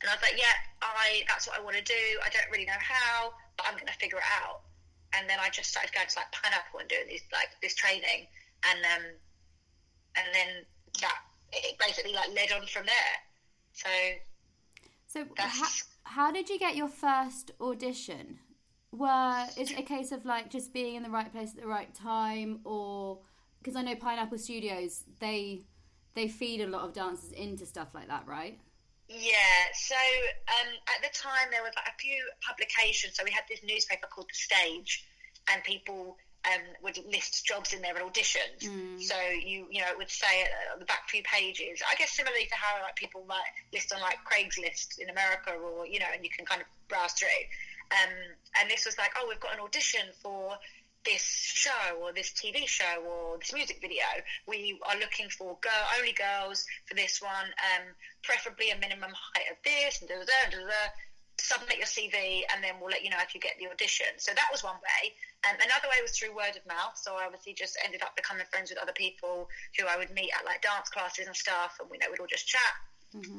And 0.00 0.10
I 0.10 0.14
was 0.18 0.22
like, 0.22 0.34
yeah, 0.36 0.56
I 0.82 1.22
that's 1.28 1.46
what 1.46 1.58
I 1.58 1.62
want 1.62 1.76
to 1.76 1.84
do. 1.84 2.02
I 2.24 2.28
don't 2.30 2.50
really 2.50 2.66
know 2.66 2.80
how, 2.80 3.32
but 3.56 3.66
I'm 3.68 3.74
going 3.74 3.86
to 3.86 3.98
figure 4.02 4.18
it 4.18 4.30
out. 4.42 4.62
And 5.14 5.28
then 5.28 5.38
I 5.40 5.48
just 5.50 5.70
started 5.70 5.92
going 5.92 6.08
to 6.08 6.16
like 6.18 6.32
Pineapple 6.32 6.80
and 6.80 6.88
doing 6.88 7.06
these 7.08 7.22
like 7.32 7.50
this 7.62 7.74
training, 7.74 8.26
and 8.66 8.80
um, 8.82 9.04
and 10.16 10.26
then 10.34 10.50
that 11.00 11.18
it 11.52 11.78
basically 11.78 12.12
like 12.12 12.28
led 12.34 12.52
on 12.52 12.66
from 12.66 12.86
there. 12.86 13.16
So 13.72 13.88
So, 15.06 15.26
how, 15.36 15.68
how 16.04 16.32
did 16.32 16.48
you 16.48 16.58
get 16.58 16.76
your 16.76 16.88
first 16.88 17.52
audition? 17.60 18.38
Were 18.92 19.46
is 19.58 19.70
it 19.70 19.78
a 19.78 19.82
case 19.82 20.12
of 20.12 20.26
like 20.26 20.50
just 20.50 20.72
being 20.74 20.96
in 20.96 21.02
the 21.02 21.10
right 21.10 21.30
place 21.32 21.50
at 21.54 21.60
the 21.60 21.66
right 21.66 21.94
time, 21.94 22.60
or 22.64 23.20
because 23.58 23.74
I 23.74 23.82
know 23.82 23.94
Pineapple 23.94 24.38
Studios 24.38 25.04
they 25.18 25.62
they 26.14 26.28
feed 26.28 26.60
a 26.60 26.66
lot 26.66 26.82
of 26.82 26.92
dancers 26.92 27.32
into 27.32 27.64
stuff 27.64 27.88
like 27.94 28.08
that, 28.08 28.26
right? 28.26 28.58
Yeah, 29.08 29.64
so 29.74 29.94
um, 29.94 30.74
at 30.94 31.02
the 31.02 31.16
time 31.16 31.48
there 31.50 31.62
was 31.62 31.72
like 31.76 31.88
a 31.88 31.98
few 31.98 32.16
publications. 32.46 33.16
So 33.16 33.24
we 33.24 33.30
had 33.30 33.44
this 33.48 33.60
newspaper 33.62 34.06
called 34.08 34.28
The 34.28 34.34
Stage, 34.34 35.06
and 35.50 35.62
people 35.64 36.16
um, 36.44 36.62
would 36.82 36.98
list 37.10 37.44
jobs 37.44 37.72
in 37.72 37.82
there 37.82 37.96
and 37.96 38.04
auditions. 38.04 38.62
So 39.02 39.14
you 39.30 39.66
you 39.70 39.80
know 39.80 39.88
it 39.88 39.98
would 39.98 40.10
say 40.10 40.46
on 40.72 40.80
the 40.80 40.86
back 40.86 41.08
few 41.08 41.22
pages. 41.22 41.82
I 41.88 41.94
guess 41.96 42.10
similarly 42.10 42.46
to 42.46 42.54
how 42.54 42.82
like 42.82 42.96
people 42.96 43.24
might 43.28 43.46
list 43.72 43.92
on 43.92 44.00
like 44.00 44.18
Craigslist 44.24 44.98
in 44.98 45.10
America, 45.10 45.52
or 45.52 45.86
you 45.86 46.00
know, 46.00 46.10
and 46.14 46.24
you 46.24 46.30
can 46.30 46.44
kind 46.44 46.60
of 46.60 46.66
browse 46.88 47.12
through. 47.12 47.28
Um, 47.92 48.14
and 48.60 48.70
this 48.70 48.86
was 48.86 48.96
like, 48.96 49.12
oh, 49.18 49.26
we've 49.28 49.40
got 49.40 49.52
an 49.54 49.60
audition 49.60 50.00
for 50.22 50.56
this 51.04 51.22
show 51.22 51.98
or 52.00 52.12
this 52.12 52.30
TV 52.30 52.66
show 52.66 53.02
or 53.06 53.38
this 53.38 53.52
music 53.52 53.78
video. 53.80 54.06
We 54.46 54.78
are 54.88 54.98
looking 54.98 55.28
for 55.28 55.58
girl 55.60 55.84
only 55.98 56.12
girls 56.12 56.64
for 56.86 56.94
this 56.94 57.20
one, 57.20 57.46
um, 57.46 57.84
preferably 58.22 58.70
a 58.70 58.78
minimum 58.78 59.10
height 59.10 59.50
of 59.50 59.58
this 59.64 60.00
and 60.00 60.08
da 60.08 60.14
da 60.16 60.24
da 60.24 60.56
da. 60.58 60.66
da. 60.66 60.90
Submit 61.42 61.78
your 61.78 61.90
CV 61.90 62.46
and 62.54 62.62
then 62.62 62.78
we'll 62.78 62.90
let 62.94 63.02
you 63.02 63.10
know 63.10 63.18
if 63.18 63.34
you 63.34 63.40
get 63.40 63.58
the 63.58 63.66
audition. 63.66 64.06
So 64.18 64.30
that 64.30 64.46
was 64.54 64.62
one 64.62 64.78
way. 64.78 65.10
Um, 65.42 65.58
another 65.58 65.90
way 65.90 65.98
was 66.00 66.14
through 66.14 66.30
word 66.36 66.54
of 66.54 66.62
mouth. 66.70 66.94
So 66.94 67.18
I 67.18 67.26
obviously 67.26 67.52
just 67.52 67.76
ended 67.82 68.02
up 68.02 68.14
becoming 68.14 68.46
friends 68.50 68.70
with 68.70 68.78
other 68.78 68.94
people 68.94 69.50
who 69.78 69.86
I 69.90 69.98
would 69.98 70.14
meet 70.14 70.30
at 70.38 70.46
like 70.46 70.62
dance 70.62 70.88
classes 70.88 71.26
and 71.26 71.34
stuff, 71.34 71.82
and 71.82 71.90
we 71.90 71.98
know 71.98 72.06
we'd 72.10 72.20
all 72.20 72.30
just 72.30 72.46
chat. 72.46 72.74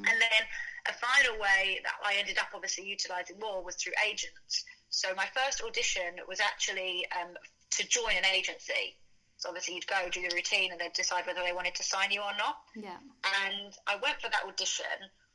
And 0.06 0.18
then 0.22 0.44
a 0.88 0.94
final 0.94 1.40
way 1.40 1.80
that 1.84 1.96
I 2.06 2.16
ended 2.20 2.38
up 2.38 2.52
obviously 2.54 2.86
utilising 2.86 3.40
more 3.40 3.64
was 3.64 3.76
through 3.76 3.94
agents. 4.06 4.66
So 4.90 5.16
my 5.16 5.26
first 5.34 5.64
audition 5.64 6.22
was 6.28 6.40
actually 6.40 7.06
um, 7.16 7.34
to 7.72 7.88
join 7.88 8.14
an 8.18 8.26
agency. 8.26 9.00
So 9.38 9.50
obviously 9.50 9.76
you'd 9.76 9.88
go 9.88 9.98
do 10.12 10.22
the 10.22 10.36
routine 10.36 10.72
and 10.72 10.80
they'd 10.80 10.94
decide 10.94 11.26
whether 11.26 11.42
they 11.44 11.54
wanted 11.54 11.76
to 11.76 11.84
sign 11.84 12.12
you 12.12 12.22
or 12.22 12.36
not. 12.38 12.58
Yeah. 12.76 12.98
And 13.44 13.74
I 13.88 13.96
went 13.96 14.22
for 14.22 14.30
that 14.30 14.44
audition. 14.48 14.86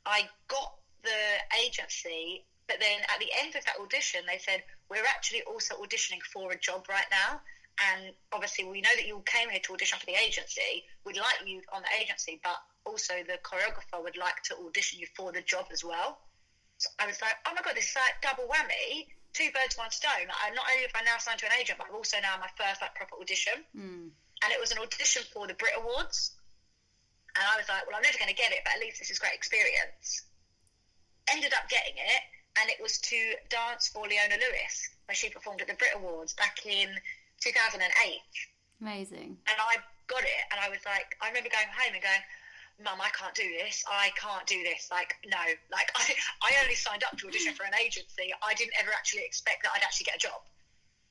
I 0.06 0.28
got 0.46 0.75
the 1.02 1.66
agency, 1.66 2.44
but 2.68 2.76
then 2.80 3.00
at 3.08 3.18
the 3.18 3.32
end 3.40 3.56
of 3.56 3.64
that 3.64 3.80
audition, 3.80 4.20
they 4.28 4.38
said, 4.38 4.62
We're 4.90 5.08
actually 5.08 5.42
also 5.42 5.75
auditioning 5.80 6.22
for 6.32 6.52
a 6.52 6.58
job 6.58 6.87
right 6.88 7.08
now. 7.10 7.40
And 7.90 8.12
obviously, 8.32 8.64
we 8.64 8.80
know 8.82 8.92
that 8.94 9.06
you 9.06 9.22
came 9.25 9.48
here 9.48 9.60
to 9.64 9.72
audition 9.72 9.98
for 9.98 10.06
the 10.06 10.18
agency. 10.18 10.84
We'd 11.06 11.16
like 11.16 11.46
you 11.46 11.62
on 11.72 11.82
the 11.82 11.92
agency, 12.02 12.40
but 12.42 12.58
also 12.84 13.14
the 13.26 13.38
choreographer 13.40 14.02
would 14.02 14.16
like 14.16 14.42
to 14.50 14.56
audition 14.66 14.98
you 14.98 15.06
for 15.16 15.32
the 15.32 15.40
job 15.42 15.66
as 15.72 15.84
well. 15.84 16.18
So 16.78 16.90
I 16.98 17.06
was 17.06 17.20
like, 17.22 17.34
oh 17.46 17.52
my 17.54 17.62
God, 17.62 17.75
this 17.75 17.90
is 17.90 17.96
like 17.96 18.20
double 18.20 18.50
whammy. 18.50 19.06
Two 19.32 19.48
birds, 19.54 19.78
one 19.78 19.90
stone. 19.90 20.26
Like, 20.26 20.54
not 20.54 20.66
only 20.66 20.82
have 20.82 20.96
I 20.96 21.04
now 21.04 21.18
signed 21.18 21.38
to 21.40 21.46
an 21.46 21.52
agent, 21.60 21.78
but 21.78 21.88
I've 21.88 21.94
also 21.94 22.18
now 22.20 22.37
my 22.40 22.50
first 22.58 22.82
like 22.82 22.94
proper 22.94 23.16
audition. 23.20 23.64
Mm. 23.76 24.10
And 24.12 24.48
it 24.52 24.60
was 24.60 24.72
an 24.72 24.78
audition 24.78 25.22
for 25.32 25.46
the 25.46 25.54
Brit 25.54 25.75
Awards. 25.78 26.34
And 27.37 27.44
I 27.46 27.56
was 27.56 27.68
like, 27.70 27.87
well, 27.87 27.94
I'm 27.94 28.02
never 28.02 28.18
going 28.18 28.32
to 28.32 28.38
get 28.38 28.50
it, 28.50 28.66
but 28.66 28.75
at 28.75 28.80
least 28.80 28.98
this 28.98 29.10
is 29.10 29.18
great 29.18 29.34
experience. 29.34 30.26
Ended 31.30 31.52
up 31.54 31.68
getting 31.70 31.94
it, 31.94 32.22
and 32.60 32.70
it 32.70 32.78
was 32.82 32.98
to 32.98 33.16
dance 33.48 33.88
for 33.88 34.02
Leona 34.02 34.34
Lewis, 34.34 34.90
where 35.06 35.14
she 35.14 35.30
performed 35.30 35.60
at 35.60 35.68
the 35.68 35.74
Brit 35.74 35.92
Awards 35.96 36.34
back 36.34 36.64
in 36.66 36.88
2008. 37.40 37.82
Amazing. 38.80 39.36
And 39.46 39.56
I 39.58 39.76
got 40.06 40.22
it, 40.22 40.42
and 40.50 40.58
I 40.60 40.68
was 40.68 40.80
like, 40.86 41.16
I 41.20 41.28
remember 41.28 41.50
going 41.50 41.70
home 41.70 41.94
and 41.94 42.02
going, 42.02 42.24
Mum, 42.78 43.02
I 43.02 43.10
can't 43.10 43.34
do 43.34 43.42
this. 43.58 43.82
I 43.90 44.14
can't 44.14 44.46
do 44.46 44.62
this. 44.62 44.86
Like, 44.90 45.18
no. 45.26 45.42
Like, 45.70 45.90
I, 45.98 46.14
I 46.42 46.50
only 46.62 46.78
signed 46.78 47.02
up 47.02 47.18
to 47.18 47.26
audition 47.26 47.54
for 47.54 47.66
an 47.66 47.74
agency. 47.74 48.30
I 48.38 48.54
didn't 48.54 48.78
ever 48.78 48.94
actually 48.94 49.26
expect 49.26 49.66
that 49.66 49.74
I'd 49.74 49.82
actually 49.82 50.06
get 50.06 50.22
a 50.22 50.22
job. 50.30 50.46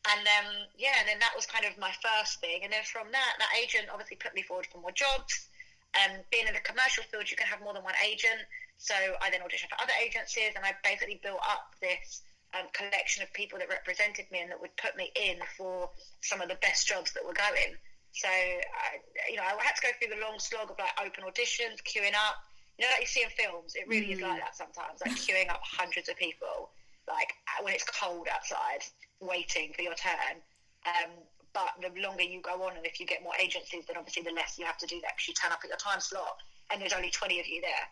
And 0.07 0.23
then, 0.23 0.71
yeah, 0.79 0.95
and 1.03 1.07
then 1.07 1.19
that 1.19 1.35
was 1.35 1.43
kind 1.45 1.67
of 1.67 1.75
my 1.75 1.91
first 1.99 2.39
thing. 2.39 2.63
And 2.63 2.71
then 2.71 2.87
from 2.87 3.11
that, 3.11 3.31
that 3.39 3.51
agent 3.59 3.91
obviously 3.91 4.15
put 4.15 4.31
me 4.31 4.41
forward 4.41 4.67
for 4.71 4.79
more 4.79 4.95
jobs. 4.95 5.51
Um, 5.99 6.23
being 6.31 6.47
in 6.47 6.55
the 6.55 6.63
commercial 6.63 7.03
field, 7.11 7.27
you 7.27 7.35
can 7.35 7.47
have 7.47 7.59
more 7.59 7.75
than 7.75 7.83
one 7.83 7.99
agent. 7.99 8.47
So 8.77 8.93
I 8.95 9.29
then 9.29 9.41
auditioned 9.41 9.73
for 9.73 9.81
other 9.81 9.93
agencies, 10.03 10.53
and 10.55 10.63
I 10.63 10.73
basically 10.83 11.19
built 11.23 11.41
up 11.41 11.73
this 11.81 12.21
um, 12.55 12.67
collection 12.73 13.23
of 13.23 13.33
people 13.33 13.59
that 13.59 13.69
represented 13.69 14.25
me 14.31 14.39
and 14.39 14.51
that 14.51 14.61
would 14.61 14.75
put 14.77 14.95
me 14.95 15.11
in 15.15 15.37
for 15.57 15.89
some 16.21 16.41
of 16.41 16.47
the 16.47 16.55
best 16.61 16.87
jobs 16.87 17.11
that 17.13 17.25
were 17.25 17.35
going. 17.35 17.75
So, 18.13 18.29
I, 18.29 19.03
you 19.29 19.37
know, 19.37 19.43
I 19.43 19.57
had 19.61 19.75
to 19.75 19.83
go 19.83 19.89
through 19.99 20.15
the 20.15 20.21
long 20.21 20.39
slog 20.39 20.71
of 20.71 20.77
like 20.79 20.95
open 21.03 21.25
auditions, 21.27 21.83
queuing 21.83 22.15
up. 22.15 22.37
You 22.77 22.85
know, 22.85 22.91
like 22.93 23.01
you 23.01 23.07
see 23.09 23.23
in 23.23 23.29
films, 23.33 23.73
it 23.73 23.87
really 23.87 24.13
is 24.13 24.21
like 24.21 24.39
that 24.39 24.55
sometimes, 24.55 25.01
like 25.01 25.17
queuing 25.17 25.49
up 25.49 25.61
hundreds 25.65 26.09
of 26.09 26.15
people, 26.15 26.69
like 27.09 27.33
when 27.61 27.73
it's 27.73 27.85
cold 27.85 28.27
outside, 28.29 28.85
waiting 29.19 29.73
for 29.73 29.81
your 29.81 29.95
turn. 29.95 30.37
Um, 30.85 31.11
but 31.53 31.73
the 31.81 31.89
longer 32.01 32.21
you 32.21 32.39
go 32.41 32.61
on, 32.69 32.77
and 32.77 32.85
if 32.85 32.99
you 32.99 33.05
get 33.05 33.23
more 33.23 33.33
agencies, 33.41 33.85
then 33.87 33.97
obviously 33.97 34.21
the 34.21 34.31
less 34.31 34.57
you 34.59 34.65
have 34.65 34.77
to 34.77 34.85
do 34.85 35.01
that 35.01 35.17
because 35.17 35.27
you 35.27 35.33
turn 35.33 35.51
up 35.51 35.59
at 35.63 35.69
your 35.69 35.81
time 35.81 35.99
slot, 35.99 36.37
and 36.69 36.79
there's 36.79 36.93
only 36.93 37.09
20 37.09 37.39
of 37.39 37.47
you 37.47 37.61
there. 37.61 37.85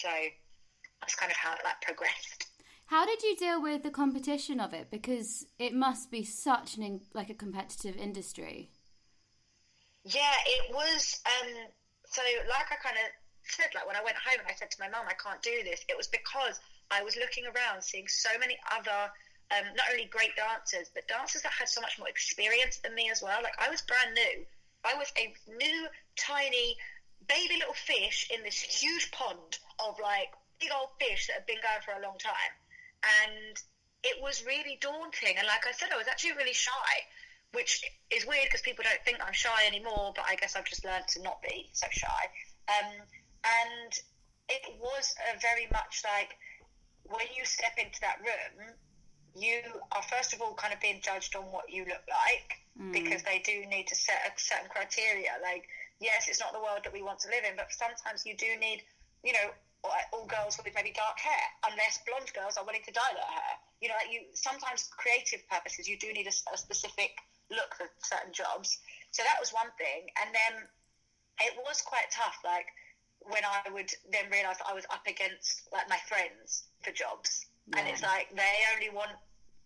So 0.00 0.08
that's 1.00 1.14
kind 1.14 1.30
of 1.30 1.36
how 1.36 1.52
it 1.52 1.60
like 1.64 1.80
progressed. 1.82 2.46
How 2.86 3.06
did 3.06 3.22
you 3.22 3.36
deal 3.36 3.62
with 3.62 3.82
the 3.82 3.90
competition 3.90 4.58
of 4.58 4.72
it? 4.72 4.90
Because 4.90 5.46
it 5.58 5.74
must 5.74 6.10
be 6.10 6.24
such 6.24 6.76
an 6.76 7.02
like 7.14 7.30
a 7.30 7.34
competitive 7.34 7.96
industry. 7.96 8.70
Yeah, 10.04 10.34
it 10.46 10.74
was. 10.74 11.20
Um, 11.26 11.50
so, 12.06 12.22
like 12.48 12.72
I 12.72 12.76
kind 12.82 12.96
of 12.96 13.06
said, 13.44 13.68
like 13.74 13.86
when 13.86 13.96
I 13.96 14.02
went 14.02 14.16
home 14.16 14.40
and 14.40 14.48
I 14.48 14.54
said 14.58 14.70
to 14.72 14.80
my 14.80 14.88
mum, 14.88 15.06
I 15.06 15.14
can't 15.14 15.42
do 15.42 15.62
this. 15.62 15.84
It 15.88 15.96
was 15.96 16.08
because 16.08 16.58
I 16.90 17.02
was 17.02 17.16
looking 17.16 17.44
around, 17.44 17.84
seeing 17.84 18.08
so 18.08 18.30
many 18.40 18.56
other, 18.72 19.12
um, 19.52 19.70
not 19.76 19.86
only 19.92 20.06
great 20.06 20.34
dancers, 20.34 20.90
but 20.94 21.06
dancers 21.06 21.42
that 21.42 21.52
had 21.52 21.68
so 21.68 21.80
much 21.80 21.98
more 21.98 22.08
experience 22.08 22.78
than 22.82 22.94
me 22.94 23.10
as 23.12 23.22
well. 23.22 23.38
Like 23.42 23.54
I 23.60 23.68
was 23.70 23.82
brand 23.82 24.14
new. 24.14 24.44
I 24.82 24.96
was 24.96 25.12
a 25.20 25.30
new, 25.46 25.86
tiny, 26.16 26.76
baby 27.28 27.60
little 27.60 27.74
fish 27.74 28.28
in 28.34 28.42
this 28.42 28.58
huge 28.58 29.10
pond 29.12 29.58
of 29.88 29.98
like 30.02 30.32
big 30.60 30.70
old 30.74 30.90
fish 31.00 31.26
that 31.28 31.44
had 31.44 31.46
been 31.46 31.62
going 31.62 31.82
for 31.84 31.92
a 31.96 32.02
long 32.04 32.18
time, 32.18 32.54
and 33.22 33.56
it 34.02 34.20
was 34.22 34.44
really 34.44 34.78
daunting. 34.80 35.36
And 35.36 35.46
like 35.46 35.66
I 35.68 35.72
said, 35.72 35.88
I 35.92 35.96
was 35.96 36.08
actually 36.08 36.36
really 36.36 36.56
shy 36.56 36.92
which 37.52 37.82
is 38.10 38.26
weird 38.26 38.44
because 38.44 38.62
people 38.62 38.84
don't 38.86 39.02
think 39.04 39.18
I'm 39.24 39.32
shy 39.32 39.66
anymore, 39.66 40.12
but 40.14 40.24
I 40.28 40.36
guess 40.36 40.54
I've 40.54 40.66
just 40.66 40.84
learned 40.84 41.08
to 41.18 41.22
not 41.22 41.42
be 41.42 41.68
so 41.72 41.86
shy. 41.90 42.22
Um, 42.68 42.92
and 43.42 43.92
it 44.48 44.62
was 44.78 45.14
very 45.40 45.66
much 45.72 46.02
like 46.04 46.36
when 47.04 47.26
you 47.36 47.44
step 47.44 47.74
into 47.78 48.00
that 48.02 48.18
room, 48.22 48.70
you 49.34 49.60
are 49.92 50.02
first 50.02 50.34
of 50.34 50.40
all 50.40 50.54
kind 50.54 50.74
of 50.74 50.80
being 50.80 51.00
judged 51.02 51.34
on 51.36 51.44
what 51.50 51.70
you 51.70 51.84
look 51.86 52.02
like 52.10 52.58
mm. 52.78 52.92
because 52.92 53.22
they 53.22 53.42
do 53.44 53.66
need 53.66 53.86
to 53.88 53.94
set 53.94 54.22
a 54.26 54.30
certain 54.38 54.68
criteria. 54.68 55.30
Like, 55.42 55.66
yes, 56.00 56.26
it's 56.28 56.40
not 56.40 56.52
the 56.52 56.60
world 56.60 56.80
that 56.84 56.92
we 56.92 57.02
want 57.02 57.20
to 57.20 57.28
live 57.28 57.42
in, 57.48 57.56
but 57.56 57.72
sometimes 57.72 58.26
you 58.26 58.36
do 58.36 58.46
need, 58.60 58.82
you 59.24 59.32
know, 59.32 59.50
all 60.12 60.26
girls 60.26 60.58
with 60.60 60.74
maybe 60.74 60.92
dark 60.92 61.18
hair, 61.18 61.44
unless 61.70 62.00
blonde 62.04 62.30
girls 62.36 62.56
are 62.56 62.64
willing 62.64 62.84
to 62.84 62.92
dye 62.92 63.14
their 63.16 63.32
hair. 63.32 63.52
You 63.80 63.88
know, 63.88 63.96
like 63.96 64.12
you 64.12 64.28
sometimes 64.34 64.90
creative 64.92 65.40
purposes, 65.48 65.88
you 65.88 65.96
do 65.96 66.12
need 66.12 66.28
a, 66.28 66.34
a 66.52 66.56
specific 66.56 67.16
look 67.50 67.74
for 67.74 67.88
certain 68.04 68.32
jobs. 68.32 68.78
So 69.10 69.22
that 69.24 69.40
was 69.40 69.50
one 69.50 69.72
thing. 69.80 70.06
And 70.20 70.30
then 70.30 70.68
it 71.40 71.56
was 71.64 71.80
quite 71.80 72.12
tough. 72.12 72.36
Like 72.44 72.68
when 73.24 73.42
I 73.44 73.68
would 73.72 73.90
then 74.12 74.30
realise 74.30 74.60
I 74.64 74.72
was 74.72 74.84
up 74.92 75.04
against 75.06 75.68
like 75.72 75.88
my 75.88 75.98
friends 76.08 76.68
for 76.84 76.92
jobs, 76.92 77.46
yeah. 77.68 77.80
and 77.80 77.88
it's 77.88 78.02
like 78.02 78.28
they 78.36 78.54
only 78.76 78.92
want 78.92 79.12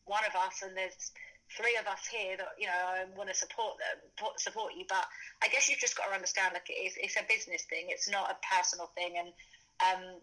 one 0.06 0.23
of 0.26 0.35
us, 0.35 0.62
and 0.62 0.76
there's 0.76 1.12
three 1.52 1.76
of 1.76 1.87
us 1.87 2.06
here 2.06 2.37
that 2.37 2.54
you 2.59 2.66
know 2.66 2.75
I 2.75 3.04
want 3.16 3.28
to 3.28 3.37
support 3.37 3.78
them, 3.78 4.30
support 4.38 4.73
you. 4.75 4.85
But 4.88 5.06
I 5.42 5.49
guess 5.49 5.68
you've 5.68 5.83
just 5.83 5.97
got 5.97 6.09
to 6.09 6.14
understand 6.14 6.54
like 6.54 6.66
it's, 6.68 6.97
it's 6.99 7.16
a 7.16 7.26
business 7.28 7.62
thing. 7.66 7.87
It's 7.88 8.11
not 8.11 8.30
a 8.30 8.37
personal 8.42 8.90
thing, 8.94 9.18
and 9.18 9.30
um, 9.83 10.21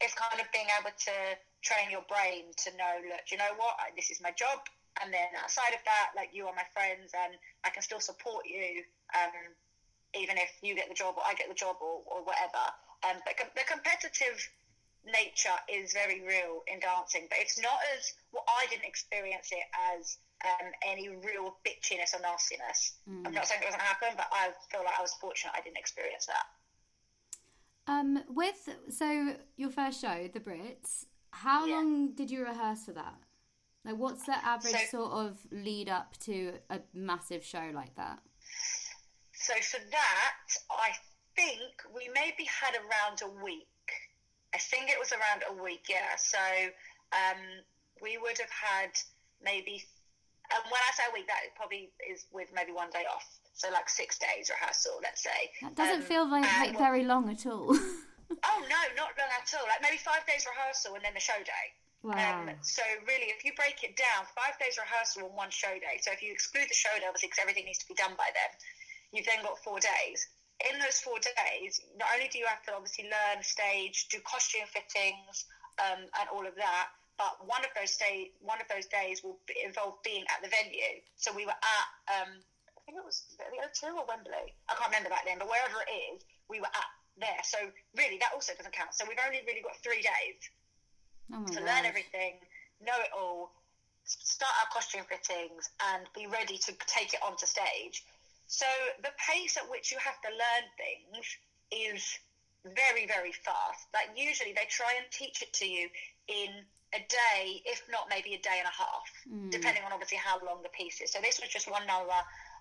it's 0.00 0.14
kind 0.14 0.40
of 0.40 0.46
being 0.52 0.68
able 0.80 0.92
to 0.92 1.16
train 1.60 1.90
your 1.90 2.04
brain 2.08 2.52
to 2.64 2.68
know, 2.76 2.94
look, 3.08 3.24
you 3.32 3.38
know 3.38 3.52
what, 3.56 3.76
this 3.96 4.10
is 4.10 4.20
my 4.20 4.32
job 4.36 4.60
and 5.02 5.10
then 5.10 5.26
outside 5.42 5.74
of 5.74 5.82
that, 5.84 6.14
like 6.14 6.30
you 6.30 6.46
are 6.46 6.54
my 6.54 6.66
friends, 6.70 7.10
and 7.14 7.34
I 7.66 7.70
can 7.70 7.82
still 7.82 7.98
support 7.98 8.46
you, 8.46 8.86
um, 9.10 9.34
even 10.14 10.38
if 10.38 10.50
you 10.62 10.78
get 10.78 10.86
the 10.86 10.94
job 10.94 11.18
or 11.18 11.24
I 11.26 11.34
get 11.34 11.48
the 11.50 11.58
job 11.58 11.82
or, 11.82 12.06
or 12.06 12.22
whatever. 12.22 12.62
Um, 13.02 13.18
but 13.26 13.34
com- 13.34 13.54
the 13.58 13.66
competitive 13.66 14.38
nature 15.02 15.58
is 15.66 15.92
very 15.92 16.22
real 16.22 16.62
in 16.70 16.78
dancing, 16.78 17.26
but 17.26 17.42
it's 17.42 17.58
not 17.58 17.76
as 17.98 18.14
well. 18.30 18.46
I 18.46 18.70
didn't 18.70 18.86
experience 18.86 19.50
it 19.50 19.66
as 19.98 20.16
um, 20.46 20.70
any 20.86 21.10
real 21.10 21.58
bitchiness 21.66 22.14
or 22.14 22.22
nastiness. 22.22 22.94
Mm. 23.10 23.26
I'm 23.26 23.34
not 23.34 23.50
saying 23.50 23.66
it 23.66 23.66
doesn't 23.66 23.82
happen, 23.82 24.14
but 24.14 24.30
I 24.30 24.54
feel 24.70 24.86
like 24.86 24.94
I 24.94 25.02
was 25.02 25.12
fortunate 25.18 25.58
I 25.58 25.60
didn't 25.60 25.82
experience 25.82 26.30
that. 26.30 26.46
Um, 27.86 28.22
with 28.28 28.68
so 28.88 29.34
your 29.56 29.70
first 29.70 30.00
show, 30.00 30.28
the 30.32 30.40
Brits, 30.40 31.06
how 31.30 31.66
yeah. 31.66 31.76
long 31.76 32.14
did 32.14 32.30
you 32.30 32.42
rehearse 32.42 32.84
for 32.86 32.92
that? 32.92 33.14
Like, 33.84 33.96
what's 33.96 34.24
the 34.24 34.32
average 34.42 34.72
so, 34.90 35.02
sort 35.02 35.12
of 35.12 35.38
lead 35.50 35.90
up 35.90 36.16
to 36.20 36.54
a 36.70 36.80
massive 36.94 37.44
show 37.44 37.70
like 37.74 37.94
that? 37.96 38.20
So 39.34 39.52
for 39.60 39.80
that, 39.90 40.48
I 40.70 40.90
think 41.36 41.84
we 41.94 42.08
maybe 42.14 42.48
had 42.48 42.74
around 42.80 43.20
a 43.22 43.44
week. 43.44 43.66
I 44.54 44.58
think 44.58 44.88
it 44.88 44.96
was 44.98 45.12
around 45.12 45.44
a 45.50 45.62
week, 45.62 45.84
yeah. 45.90 46.16
So 46.16 46.38
um, 47.12 47.42
we 48.00 48.16
would 48.16 48.38
have 48.38 48.50
had 48.50 48.90
maybe, 49.44 49.84
and 50.50 50.64
when 50.70 50.80
I 50.80 50.94
say 50.96 51.02
a 51.10 51.12
week, 51.12 51.26
that 51.26 51.52
probably 51.56 51.90
is 52.10 52.24
with 52.32 52.48
maybe 52.54 52.72
one 52.72 52.88
day 52.90 53.04
off. 53.12 53.28
So 53.54 53.70
like 53.70 53.88
six 53.88 54.18
days 54.18 54.50
rehearsal, 54.50 54.98
let's 55.02 55.22
say. 55.22 55.50
That 55.62 55.74
doesn't 55.74 56.02
um, 56.02 56.10
feel 56.10 56.28
like, 56.28 56.42
like 56.58 56.74
well, 56.74 56.90
very 56.90 57.04
long 57.04 57.30
at 57.30 57.46
all. 57.46 57.70
oh 58.50 58.60
no, 58.66 58.80
not 58.98 59.14
long 59.14 59.30
at 59.30 59.48
all. 59.54 59.66
Like 59.70 59.80
maybe 59.80 59.96
five 59.96 60.26
days 60.26 60.42
rehearsal 60.42 60.94
and 60.94 61.04
then 61.04 61.14
the 61.14 61.22
show 61.22 61.38
day. 61.46 61.66
Wow. 62.02 62.44
Um, 62.44 62.50
so 62.60 62.82
really, 63.08 63.32
if 63.32 63.46
you 63.46 63.56
break 63.56 63.80
it 63.80 63.96
down, 63.96 64.28
five 64.36 64.58
days 64.60 64.76
rehearsal 64.76 65.30
and 65.30 65.34
one 65.38 65.48
show 65.48 65.72
day. 65.80 65.96
So 66.02 66.12
if 66.12 66.20
you 66.20 66.34
exclude 66.34 66.68
the 66.68 66.76
show 66.76 66.92
day, 67.00 67.06
obviously, 67.08 67.32
because 67.32 67.40
everything 67.40 67.64
needs 67.64 67.80
to 67.80 67.88
be 67.88 67.96
done 67.96 68.12
by 68.18 68.28
then, 68.34 68.50
you've 69.14 69.24
then 69.24 69.40
got 69.40 69.56
four 69.64 69.80
days. 69.80 70.28
In 70.68 70.76
those 70.82 71.00
four 71.00 71.16
days, 71.16 71.80
not 71.96 72.12
only 72.12 72.28
do 72.28 72.38
you 72.38 72.46
have 72.46 72.62
to 72.68 72.76
obviously 72.76 73.08
learn 73.08 73.42
stage, 73.42 74.06
do 74.12 74.20
costume 74.26 74.68
fittings, 74.68 75.48
um, 75.80 76.04
and 76.20 76.26
all 76.28 76.46
of 76.46 76.54
that, 76.60 76.92
but 77.16 77.46
one 77.46 77.62
of 77.62 77.70
those 77.78 77.96
day, 77.96 78.30
one 78.42 78.60
of 78.60 78.66
those 78.68 78.86
days 78.86 79.22
will 79.22 79.38
be, 79.46 79.54
involve 79.64 80.02
being 80.02 80.24
at 80.30 80.42
the 80.42 80.50
venue. 80.50 80.98
So 81.16 81.32
we 81.32 81.46
were 81.46 81.56
at, 81.56 81.88
um, 82.10 82.42
think 82.84 83.00
it 83.00 83.04
was 83.04 83.24
the 83.36 83.44
O2 83.44 83.96
or 83.96 84.04
Wembley. 84.06 84.52
I 84.68 84.74
can't 84.76 84.92
remember 84.92 85.10
back 85.10 85.24
then, 85.24 85.40
but 85.40 85.48
wherever 85.48 85.80
it 85.84 85.90
is, 86.14 86.22
we 86.48 86.60
were 86.60 86.70
at 86.70 86.90
there. 87.18 87.42
So 87.44 87.58
really, 87.96 88.18
that 88.18 88.34
also 88.34 88.52
doesn't 88.54 88.72
count. 88.72 88.94
So 88.94 89.04
we've 89.08 89.20
only 89.24 89.40
really 89.46 89.62
got 89.62 89.76
three 89.80 90.02
days 90.02 90.40
oh 91.32 91.46
to 91.46 91.60
learn 91.64 91.86
everything, 91.86 92.38
know 92.82 92.96
it 93.00 93.10
all, 93.14 93.52
start 94.04 94.52
our 94.60 94.68
costume 94.72 95.06
fittings, 95.08 95.70
and 95.94 96.04
be 96.14 96.26
ready 96.26 96.58
to 96.58 96.72
take 96.86 97.14
it 97.14 97.20
onto 97.24 97.46
stage. 97.46 98.04
So 98.46 98.66
the 99.02 99.12
pace 99.16 99.56
at 99.56 99.70
which 99.70 99.90
you 99.90 99.98
have 99.98 100.20
to 100.20 100.30
learn 100.30 100.64
things 100.76 101.24
is 101.72 102.02
very, 102.64 103.06
very 103.06 103.32
fast. 103.32 103.88
Like 103.92 104.12
usually 104.16 104.52
they 104.52 104.66
try 104.68 104.92
and 104.96 105.06
teach 105.10 105.42
it 105.42 105.52
to 105.60 105.66
you 105.66 105.88
in 106.28 106.50
a 106.94 107.00
day, 107.08 107.62
if 107.64 107.82
not 107.90 108.06
maybe 108.08 108.34
a 108.34 108.42
day 108.42 108.58
and 108.58 108.68
a 108.68 108.76
half, 108.76 109.08
mm. 109.26 109.50
depending 109.50 109.82
on 109.84 109.92
obviously 109.92 110.18
how 110.18 110.38
long 110.46 110.62
the 110.62 110.70
piece 110.70 111.00
is. 111.00 111.10
So 111.10 111.18
this 111.20 111.40
was 111.40 111.50
just 111.50 111.70
one 111.70 111.86
number. 111.86 112.14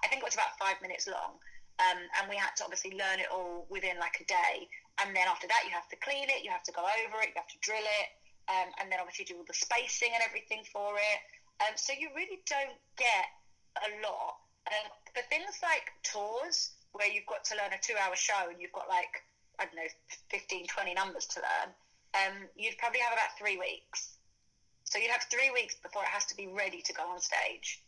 I 0.04 0.08
think 0.12 0.22
it 0.22 0.28
was 0.28 0.36
about 0.36 0.60
five 0.60 0.78
minutes 0.84 1.08
long. 1.08 1.40
Um, 1.82 2.00
and 2.22 2.30
we 2.30 2.38
had 2.38 2.54
to 2.62 2.64
obviously 2.68 2.94
learn 2.94 3.18
it 3.18 3.32
all 3.34 3.66
within 3.72 3.98
like 3.98 4.22
a 4.22 4.28
day. 4.30 4.70
And 5.02 5.16
then 5.16 5.26
after 5.26 5.50
that, 5.50 5.66
you 5.66 5.74
have 5.74 5.90
to 5.90 5.98
clean 5.98 6.30
it, 6.30 6.46
you 6.46 6.52
have 6.54 6.68
to 6.70 6.76
go 6.76 6.86
over 6.86 7.18
it, 7.26 7.34
you 7.34 7.40
have 7.42 7.50
to 7.50 7.62
drill 7.66 7.82
it, 7.82 8.08
um, 8.46 8.70
and 8.78 8.92
then 8.92 9.02
obviously 9.02 9.26
do 9.26 9.42
all 9.42 9.48
the 9.48 9.58
spacing 9.58 10.14
and 10.14 10.22
everything 10.22 10.62
for 10.70 10.94
it. 11.00 11.20
Um, 11.66 11.74
so 11.74 11.98
you 11.98 12.14
really 12.14 12.46
don't 12.46 12.78
get 13.00 13.26
a 13.82 13.90
lot. 14.06 14.38
Um, 14.70 14.88
but 15.18 15.26
things 15.34 15.58
like 15.66 15.90
tours, 16.06 16.78
where 16.94 17.10
you've 17.10 17.26
got 17.26 17.44
to 17.50 17.58
learn 17.58 17.74
a 17.74 17.82
two-hour 17.82 18.16
show 18.16 18.54
and 18.54 18.62
you've 18.62 18.72
got 18.72 18.86
like 18.88 19.26
I 19.60 19.66
don't 19.66 19.76
know 19.76 19.92
15, 20.30 20.68
20 20.68 20.94
numbers 20.94 21.26
to 21.34 21.42
learn, 21.42 21.70
um, 22.14 22.36
you'd 22.56 22.78
probably 22.78 23.00
have 23.02 23.14
about 23.14 23.38
three 23.38 23.58
weeks. 23.58 24.18
So 24.84 25.00
you'd 25.00 25.12
have 25.12 25.26
three 25.30 25.50
weeks 25.52 25.76
before 25.82 26.04
it 26.04 26.14
has 26.14 26.26
to 26.26 26.36
be 26.36 26.48
ready 26.48 26.82
to 26.82 26.94
go 26.94 27.04
on 27.04 27.20
stage. 27.20 27.82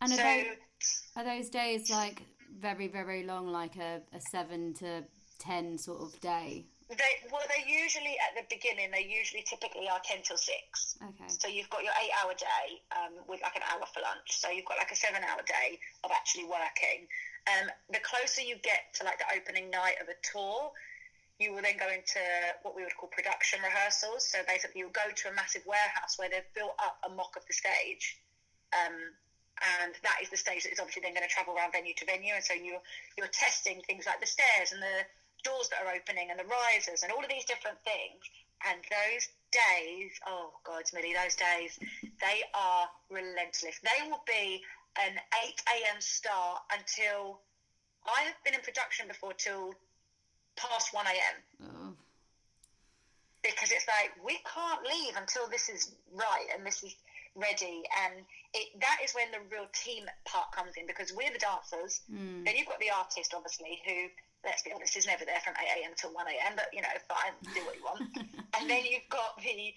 And 0.00 0.12
are, 0.12 0.16
so, 0.16 0.22
those, 0.22 1.02
are 1.16 1.24
those 1.24 1.50
days 1.50 1.90
like 1.90 2.22
very, 2.60 2.88
very 2.88 3.24
long, 3.24 3.48
like 3.48 3.76
a, 3.76 4.00
a 4.14 4.20
seven 4.30 4.74
to 4.74 5.04
ten 5.38 5.78
sort 5.78 6.00
of 6.00 6.20
day? 6.20 6.66
They, 6.88 7.28
well, 7.30 7.44
they 7.52 7.70
usually 7.70 8.16
at 8.16 8.32
the 8.32 8.48
beginning. 8.48 8.90
They 8.90 9.04
usually 9.04 9.44
typically 9.44 9.88
are 9.92 10.00
ten 10.04 10.22
till 10.22 10.38
six. 10.38 10.96
Okay. 11.02 11.28
So 11.28 11.48
you've 11.48 11.68
got 11.68 11.84
your 11.84 11.92
eight-hour 12.00 12.32
day 12.32 12.80
um, 12.96 13.12
with 13.28 13.42
like 13.42 13.56
an 13.56 13.62
hour 13.68 13.84
for 13.92 14.00
lunch. 14.00 14.40
So 14.40 14.48
you've 14.48 14.64
got 14.64 14.78
like 14.78 14.90
a 14.90 14.96
seven-hour 14.96 15.44
day 15.44 15.78
of 16.04 16.10
actually 16.10 16.44
working. 16.48 17.04
Um, 17.44 17.68
the 17.92 18.00
closer 18.00 18.40
you 18.40 18.56
get 18.64 18.96
to 18.96 19.04
like 19.04 19.18
the 19.20 19.28
opening 19.36 19.68
night 19.68 20.00
of 20.00 20.08
a 20.08 20.16
tour, 20.24 20.72
you 21.36 21.52
will 21.52 21.60
then 21.60 21.76
go 21.76 21.92
into 21.92 22.24
what 22.62 22.72
we 22.74 22.82
would 22.82 22.96
call 22.96 23.12
production 23.12 23.60
rehearsals. 23.60 24.24
So 24.24 24.40
basically, 24.48 24.80
you'll 24.80 24.96
go 24.96 25.12
to 25.12 25.24
a 25.28 25.34
massive 25.36 25.68
warehouse 25.68 26.16
where 26.16 26.32
they've 26.32 26.54
built 26.56 26.72
up 26.80 26.96
a 27.04 27.12
mock 27.12 27.36
of 27.36 27.44
the 27.44 27.52
stage. 27.52 28.16
Um, 28.72 29.12
and 29.60 29.94
that 30.02 30.18
is 30.22 30.30
the 30.30 30.36
stage 30.36 30.64
that 30.64 30.72
is 30.72 30.78
obviously 30.78 31.02
then 31.02 31.14
going 31.14 31.26
to 31.26 31.32
travel 31.32 31.54
around 31.54 31.72
venue 31.72 31.94
to 31.94 32.06
venue. 32.06 32.34
And 32.34 32.44
so 32.44 32.54
you're, 32.54 32.82
you're 33.16 33.32
testing 33.32 33.82
things 33.86 34.06
like 34.06 34.20
the 34.20 34.30
stairs 34.30 34.72
and 34.72 34.82
the 34.82 35.06
doors 35.44 35.68
that 35.70 35.82
are 35.82 35.92
opening 35.94 36.30
and 36.30 36.38
the 36.38 36.46
risers 36.46 37.02
and 37.02 37.12
all 37.12 37.22
of 37.22 37.30
these 37.30 37.44
different 37.44 37.78
things. 37.82 38.22
And 38.66 38.82
those 38.90 39.30
days, 39.54 40.10
oh 40.26 40.50
God, 40.66 40.82
Millie, 40.94 41.14
those 41.14 41.38
days, 41.38 41.78
they 42.20 42.42
are 42.54 42.90
relentless. 43.10 43.78
They 43.82 44.00
will 44.10 44.22
be 44.26 44.62
an 44.98 45.14
8 45.14 45.62
a.m. 45.78 46.00
start 46.00 46.62
until 46.74 47.40
I 48.06 48.22
have 48.26 48.38
been 48.44 48.54
in 48.54 48.62
production 48.62 49.06
before 49.06 49.32
till 49.34 49.74
past 50.56 50.92
1 50.92 51.06
a.m. 51.06 51.36
Oh. 51.62 51.94
Because 53.42 53.70
it's 53.70 53.86
like, 53.86 54.10
we 54.24 54.38
can't 54.42 54.82
leave 54.82 55.14
until 55.16 55.46
this 55.46 55.68
is 55.68 55.94
right 56.12 56.46
and 56.54 56.66
this 56.66 56.82
is 56.82 56.94
ready, 57.36 57.82
and 58.04 58.26
it 58.54 58.80
that 58.80 58.98
is 59.04 59.12
when 59.12 59.28
the 59.30 59.44
real 59.52 59.68
team 59.76 60.08
part 60.24 60.52
comes 60.52 60.72
in 60.76 60.86
because 60.86 61.12
we're 61.12 61.32
the 61.32 61.42
dancers. 61.42 62.00
Mm. 62.08 62.44
Then 62.44 62.56
you've 62.56 62.68
got 62.68 62.80
the 62.80 62.90
artist, 62.90 63.36
obviously, 63.36 63.80
who 63.84 64.08
let's 64.44 64.62
be 64.62 64.72
honest 64.72 64.96
is 64.96 65.06
never 65.06 65.24
there 65.24 65.40
from 65.44 65.54
eight 65.60 65.82
a.m. 65.82 65.92
till 65.96 66.14
one 66.14 66.26
a.m. 66.28 66.56
But 66.56 66.72
you 66.72 66.80
know, 66.80 66.92
fine, 67.08 67.34
do 67.52 67.60
what 67.66 67.76
you 67.76 67.84
want. 67.84 68.08
and 68.56 68.64
then 68.70 68.88
you've 68.88 69.08
got 69.10 69.36
the 69.42 69.74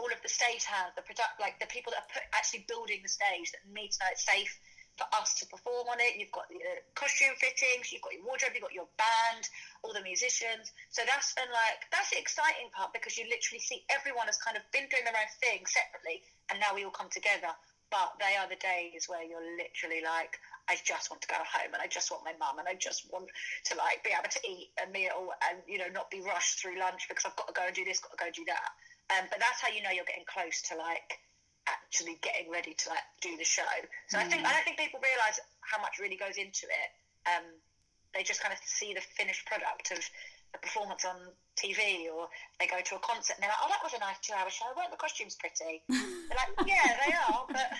all 0.00 0.08
of 0.08 0.20
the 0.24 0.32
stage 0.32 0.64
hands, 0.64 0.96
the 0.96 1.04
product, 1.04 1.36
like 1.36 1.60
the 1.60 1.68
people 1.68 1.92
that 1.92 2.08
are 2.08 2.12
put, 2.12 2.24
actually 2.32 2.64
building 2.64 3.04
the 3.04 3.12
stage 3.12 3.52
that 3.52 3.60
need 3.68 3.92
to 3.92 3.98
know 4.00 4.08
it's 4.08 4.24
safe 4.24 4.56
for 4.96 5.04
us 5.16 5.36
to 5.40 5.44
perform 5.48 5.88
on 5.88 6.00
it. 6.00 6.16
You've 6.16 6.32
got 6.32 6.48
the 6.48 6.60
uh, 6.60 6.80
costume 6.96 7.32
fittings, 7.36 7.92
you've 7.92 8.04
got 8.04 8.12
your 8.12 8.24
wardrobe, 8.24 8.52
you've 8.52 8.64
got 8.64 8.76
your 8.76 8.88
band, 9.00 9.44
all 9.84 9.92
the 9.92 10.04
musicians. 10.04 10.72
So 10.92 11.04
that's 11.04 11.32
and 11.40 11.48
like 11.52 11.88
that's 11.92 12.12
the 12.12 12.20
exciting 12.20 12.72
part 12.72 12.92
because 12.92 13.16
you 13.16 13.28
literally 13.28 13.60
see 13.60 13.84
everyone 13.92 14.28
has 14.28 14.40
kind 14.40 14.56
of 14.56 14.64
been 14.72 14.88
doing 14.88 15.04
their 15.04 15.16
own 15.16 15.32
thing 15.40 15.64
separately, 15.68 16.24
and 16.48 16.60
now 16.60 16.72
we 16.72 16.84
all 16.84 16.94
come 16.94 17.12
together. 17.12 17.52
But 17.92 18.16
they 18.16 18.40
are 18.40 18.48
the 18.48 18.56
days 18.56 19.04
where 19.04 19.20
you're 19.20 19.44
literally 19.60 20.00
like, 20.00 20.40
I 20.64 20.80
just 20.80 21.12
want 21.12 21.20
to 21.22 21.28
go 21.28 21.36
home 21.36 21.76
and 21.76 21.82
I 21.84 21.92
just 21.92 22.08
want 22.08 22.24
my 22.24 22.32
mum 22.40 22.56
and 22.56 22.64
I 22.64 22.72
just 22.72 23.04
want 23.12 23.28
to 23.68 23.76
like 23.76 24.00
be 24.00 24.16
able 24.16 24.32
to 24.32 24.40
eat 24.48 24.72
a 24.80 24.88
meal 24.88 25.36
and 25.44 25.60
you 25.68 25.76
know 25.76 25.92
not 25.92 26.08
be 26.08 26.24
rushed 26.24 26.64
through 26.64 26.80
lunch 26.80 27.04
because 27.04 27.28
I've 27.28 27.36
got 27.36 27.52
to 27.52 27.54
go 27.54 27.68
and 27.68 27.76
do 27.76 27.84
this, 27.84 28.00
got 28.00 28.16
to 28.16 28.20
go 28.20 28.32
and 28.32 28.34
do 28.34 28.48
that. 28.48 28.72
Um, 29.12 29.28
but 29.28 29.44
that's 29.44 29.60
how 29.60 29.68
you 29.68 29.84
know 29.84 29.92
you're 29.92 30.08
getting 30.08 30.24
close 30.24 30.64
to 30.72 30.80
like 30.80 31.20
actually 31.68 32.16
getting 32.24 32.48
ready 32.50 32.72
to 32.72 32.88
like 32.88 33.04
do 33.20 33.36
the 33.36 33.44
show. 33.44 33.68
So 34.08 34.16
I 34.16 34.24
think 34.24 34.40
I 34.40 34.56
don't 34.56 34.64
think 34.64 34.80
people 34.80 35.04
realise 35.04 35.36
how 35.60 35.78
much 35.84 36.00
really 36.00 36.16
goes 36.16 36.40
into 36.40 36.64
it. 36.64 36.90
Um, 37.28 37.44
they 38.16 38.22
just 38.24 38.40
kind 38.40 38.56
of 38.56 38.60
see 38.64 38.96
the 38.96 39.04
finished 39.04 39.44
product 39.46 39.92
of 39.92 40.00
a 40.54 40.58
performance 40.58 41.04
on 41.04 41.16
TV 41.56 42.10
or 42.12 42.28
they 42.58 42.66
go 42.66 42.80
to 42.80 42.96
a 42.96 42.98
concert 43.00 43.36
and 43.36 43.42
they're 43.42 43.50
like, 43.50 43.62
oh, 43.62 43.68
that 43.68 43.82
was 43.82 43.92
a 43.94 44.00
nice 44.00 44.18
two 44.22 44.32
hour 44.32 44.48
show. 44.50 44.64
Weren't 44.76 44.90
the 44.90 44.96
costumes 44.96 45.36
pretty? 45.36 45.82
they're 45.88 46.38
like, 46.38 46.52
yeah, 46.66 46.96
they 47.06 47.12
are, 47.14 47.44
but 47.48 47.72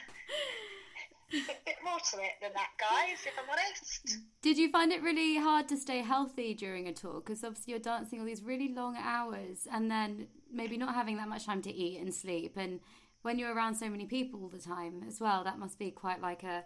a 1.33 1.57
bit 1.65 1.77
more 1.85 1.99
to 1.99 2.17
it 2.19 2.33
than 2.41 2.53
that, 2.55 2.71
guys, 2.79 3.19
if 3.25 3.33
I'm 3.39 3.49
honest. 3.51 4.19
Did 4.43 4.59
you 4.59 4.71
find 4.71 4.93
it 4.93 5.03
really 5.03 5.39
hard 5.39 5.69
to 5.69 5.77
stay 5.77 6.01
healthy 6.01 6.55
during 6.55 6.89
a 6.89 6.93
tour? 6.93 7.23
Because 7.25 7.43
obviously 7.43 7.73
you're 7.73 7.81
dancing 7.81 8.21
all 8.21 8.27
these 8.27 8.43
really 8.43 8.73
long 8.73 8.97
hours 8.99 9.67
and 9.73 9.91
then 9.91 10.27
maybe 10.53 10.77
not 10.77 10.95
having 10.95 11.17
that 11.17 11.29
much 11.29 11.47
time 11.47 11.63
to 11.63 11.73
eat 11.73 12.01
and 12.01 12.13
sleep. 12.13 12.57
And 12.57 12.81
when 13.23 13.39
you're 13.39 13.55
around 13.55 13.77
so 13.77 13.89
many 13.89 14.07
people 14.07 14.43
all 14.43 14.49
the 14.49 14.59
time 14.59 15.05
as 15.07 15.21
well, 15.21 15.45
that 15.45 15.59
must 15.59 15.79
be 15.79 15.91
quite 15.91 16.21
like 16.21 16.43
a 16.43 16.65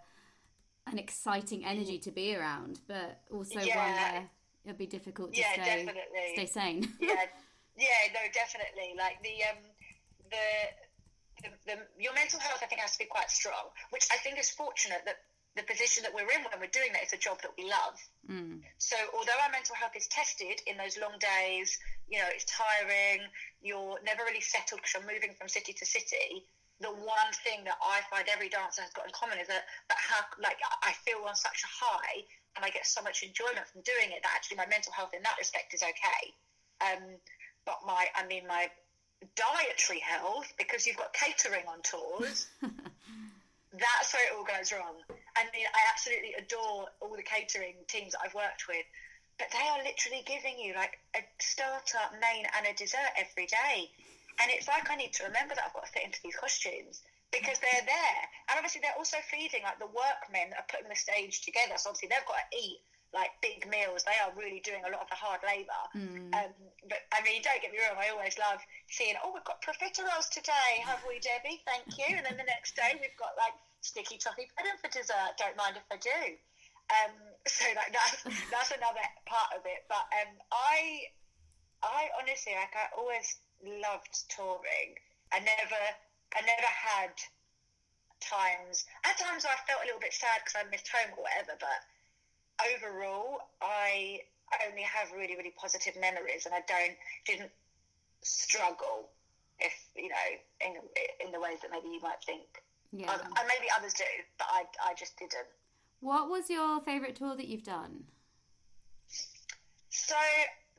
an 0.89 0.99
exciting 1.01 1.65
energy 1.65 1.99
mm. 1.99 2.03
to 2.03 2.13
be 2.13 2.37
around, 2.37 2.81
but 2.87 3.21
also 3.31 3.59
one 3.59 3.67
Yeah. 3.67 4.13
where 4.13 4.31
it'll 4.67 4.77
be 4.79 4.87
difficult 4.87 5.33
to 5.33 5.39
Yeah, 5.41 5.53
stay 5.55 5.87
definitely. 5.87 6.29
stay 6.35 6.47
sane. 6.47 6.83
yeah, 7.01 7.25
yeah, 7.79 8.03
no, 8.13 8.21
definitely. 8.35 8.95
Like 8.99 9.23
the 9.23 9.37
um, 9.47 9.63
the, 10.31 10.47
the 11.43 11.49
the 11.67 11.77
your 12.03 12.13
mental 12.15 12.41
health, 12.41 12.61
I 12.63 12.67
think, 12.67 12.81
has 12.81 12.93
to 12.93 12.99
be 12.99 13.07
quite 13.07 13.31
strong. 13.31 13.71
Which 13.91 14.07
I 14.13 14.17
think 14.19 14.39
is 14.39 14.51
fortunate 14.51 15.03
that 15.07 15.23
the 15.55 15.63
position 15.63 16.03
that 16.03 16.13
we're 16.13 16.29
in 16.29 16.45
when 16.45 16.61
we're 16.61 16.75
doing 16.75 16.93
that 16.93 17.05
is 17.05 17.13
a 17.15 17.17
job 17.17 17.41
that 17.41 17.53
we 17.57 17.65
love. 17.65 17.97
Mm. 18.29 18.61
So 18.77 18.97
although 19.15 19.39
our 19.43 19.51
mental 19.51 19.75
health 19.75 19.97
is 19.97 20.07
tested 20.09 20.61
in 20.67 20.77
those 20.77 20.99
long 21.01 21.17
days, 21.17 21.79
you 22.09 22.19
know, 22.19 22.29
it's 22.29 22.45
tiring. 22.45 23.25
You're 23.63 23.97
never 24.05 24.23
really 24.25 24.43
settled 24.43 24.83
because 24.83 24.93
you're 24.99 25.09
moving 25.09 25.33
from 25.39 25.49
city 25.49 25.73
to 25.73 25.87
city. 25.87 26.45
The 26.81 26.93
one 26.93 27.33
thing 27.41 27.65
that 27.65 27.81
I 27.81 28.05
find 28.13 28.29
every 28.29 28.49
dancer 28.49 28.83
has 28.83 28.93
got 28.93 29.07
in 29.07 29.13
common 29.17 29.39
is 29.41 29.49
that, 29.49 29.65
that 29.89 29.97
how 29.97 30.21
like 30.43 30.61
I 30.83 30.93
feel 31.09 31.25
on 31.25 31.35
such 31.35 31.65
a 31.65 31.71
high 31.73 32.21
and 32.57 32.65
I 32.65 32.69
get 32.69 32.87
so 32.87 33.01
much 33.01 33.23
enjoyment 33.23 33.65
from 33.73 33.81
doing 33.81 34.13
it 34.13 34.21
that 34.25 34.33
actually 34.35 34.57
my 34.61 34.69
mental 34.69 34.93
health 34.93 35.13
in 35.17 35.23
that 35.25 35.37
respect 35.39 35.73
is 35.73 35.83
okay. 35.83 36.23
Um, 36.85 37.17
but 37.65 37.81
my, 37.87 38.07
I 38.15 38.27
mean, 38.27 38.47
my 38.47 38.69
dietary 39.37 40.01
health 40.01 40.53
because 40.59 40.87
you've 40.87 40.97
got 40.97 41.13
catering 41.13 41.65
on 41.69 41.81
tours. 41.81 42.47
that's 43.77 44.13
where 44.15 44.25
it 44.25 44.33
all 44.37 44.45
goes 44.45 44.73
wrong. 44.73 44.97
I 45.37 45.45
mean, 45.53 45.69
I 45.69 45.81
absolutely 45.93 46.33
adore 46.39 46.89
all 47.01 47.15
the 47.17 47.23
catering 47.25 47.77
teams 47.89 48.13
that 48.13 48.21
I've 48.25 48.35
worked 48.35 48.69
with, 48.69 48.85
but 49.39 49.49
they 49.53 49.67
are 49.69 49.85
literally 49.85 50.25
giving 50.25 50.59
you 50.59 50.75
like 50.75 50.97
a 51.15 51.21
starter, 51.41 52.01
main, 52.21 52.47
and 52.57 52.67
a 52.67 52.73
dessert 52.73 53.13
every 53.17 53.47
day. 53.47 53.93
And 54.41 54.53
it's 54.53 54.69
like 54.69 54.91
I 54.91 54.97
need 54.97 55.13
to 55.21 55.25
remember 55.25 55.55
that 55.55 55.65
I've 55.65 55.73
got 55.73 55.87
to 55.87 55.93
fit 55.93 56.05
into 56.05 56.21
these 56.23 56.37
costumes 56.37 57.01
because 57.33 57.59
they're 57.59 57.87
there. 57.87 58.23
And 58.49 58.61
obviously, 58.61 58.85
they're 58.85 58.97
also 58.97 59.17
feeding 59.27 59.65
like 59.65 59.81
the 59.81 59.91
workmen 59.91 60.53
that 60.53 60.61
are 60.65 60.71
putting 60.71 60.89
the 60.89 60.99
stage 60.99 61.41
together. 61.43 61.81
So 61.81 61.91
obviously, 61.91 62.13
they've 62.13 62.29
got 62.29 62.39
to 62.39 62.49
eat 62.53 62.85
like 63.15 63.33
big 63.41 63.65
meals. 63.71 64.05
They 64.05 64.19
are 64.21 64.35
really 64.37 64.61
doing 64.61 64.85
a 64.85 64.93
lot 64.93 65.01
of 65.01 65.09
the 65.09 65.17
hard 65.17 65.41
labour. 65.41 65.83
Um, 66.37 66.53
but 66.85 67.01
I 67.17 67.25
mean, 67.25 67.41
don't 67.41 67.61
get 67.65 67.73
me 67.73 67.81
wrong. 67.81 67.97
I 67.97 68.13
always 68.13 68.37
love 68.37 68.61
seeing. 68.93 69.17
Oh, 69.25 69.33
we've 69.33 69.47
got 69.49 69.65
profiteroles 69.65 70.29
today, 70.29 70.85
have 70.85 71.01
we, 71.09 71.17
Debbie? 71.19 71.65
Thank 71.65 71.97
you. 71.97 72.13
And 72.13 72.29
then 72.29 72.37
the 72.37 72.47
next 72.47 72.77
day, 72.77 72.93
we've 73.01 73.17
got 73.17 73.33
like 73.41 73.57
sticky 73.81 74.21
toffee 74.21 74.53
pudding 74.53 74.77
for 74.83 74.93
dessert. 74.93 75.41
Don't 75.41 75.57
mind 75.57 75.81
if 75.81 75.87
I 75.89 75.97
do. 75.97 76.37
Um, 76.87 77.15
so 77.47 77.67
like 77.75 77.91
that's 77.91 78.23
that's 78.53 78.71
another 78.71 79.03
part 79.27 79.51
of 79.57 79.63
it. 79.67 79.87
But 79.89 80.07
um, 80.23 80.31
I 80.53 81.11
I 81.83 82.11
honestly 82.21 82.55
like 82.55 82.75
I 82.75 82.91
always 82.95 83.39
loved 83.65 84.15
touring. 84.29 84.99
I 85.33 85.41
never 85.41 85.83
I 86.35 86.41
never 86.43 86.71
had 86.71 87.15
times 88.21 88.85
at 89.05 89.19
times 89.19 89.45
I 89.45 89.55
felt 89.67 89.83
a 89.83 89.87
little 89.87 90.01
bit 90.01 90.15
sad 90.15 90.41
because 90.45 90.57
I 90.59 90.69
missed 90.71 90.89
home 90.89 91.13
or 91.17 91.25
whatever. 91.25 91.59
But 91.59 91.81
overall, 92.75 93.41
I 93.61 94.21
only 94.69 94.83
have 94.83 95.13
really 95.13 95.37
really 95.37 95.55
positive 95.57 95.95
memories, 96.01 96.47
and 96.47 96.55
I 96.55 96.63
don't 96.67 96.97
didn't 97.27 97.51
struggle 98.23 99.09
if 99.59 99.75
you 99.95 100.09
know 100.09 100.29
in 100.61 100.75
in 101.25 101.33
the 101.33 101.41
ways 101.41 101.59
that 101.63 101.71
maybe 101.71 101.89
you 101.89 102.01
might 102.01 102.23
think. 102.25 102.47
Yeah. 102.93 103.13
Um, 103.13 103.21
and 103.21 103.45
maybe 103.49 103.67
others 103.77 103.95
do, 103.95 104.05
but 104.39 104.47
I 104.51 104.65
I 104.85 104.95
just 104.95 105.19
didn't. 105.19 105.51
What 106.01 106.29
was 106.29 106.49
your 106.51 106.81
favourite 106.81 107.17
tour 107.17 107.37
that 107.37 107.49
you've 107.49 107.65
done? 107.65 108.05
So 109.89 110.15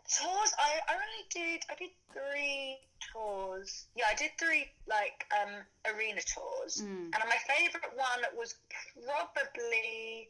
tours, 0.08 0.54
I 0.58 0.80
I 0.88 0.94
only 0.96 1.26
did 1.30 1.64
I 1.70 1.76
did 1.76 1.92
three 2.14 2.80
tours. 3.12 3.86
Yeah, 3.96 4.06
I 4.10 4.14
did 4.16 4.32
three 4.40 4.72
like 4.88 5.26
um 5.36 5.66
arena 5.94 6.22
tours, 6.22 6.78
Mm. 6.82 7.12
and 7.14 7.24
my 7.28 7.38
favourite 7.48 7.94
one 7.96 8.24
was 8.36 8.56
probably 9.06 10.30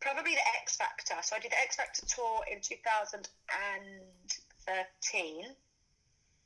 probably 0.00 0.34
the 0.34 0.46
X 0.62 0.76
Factor. 0.76 1.16
So 1.22 1.34
I 1.36 1.38
did 1.40 1.50
the 1.52 1.60
X 1.60 1.76
Factor 1.76 2.06
tour 2.06 2.40
in 2.50 2.60
2013. 2.60 5.56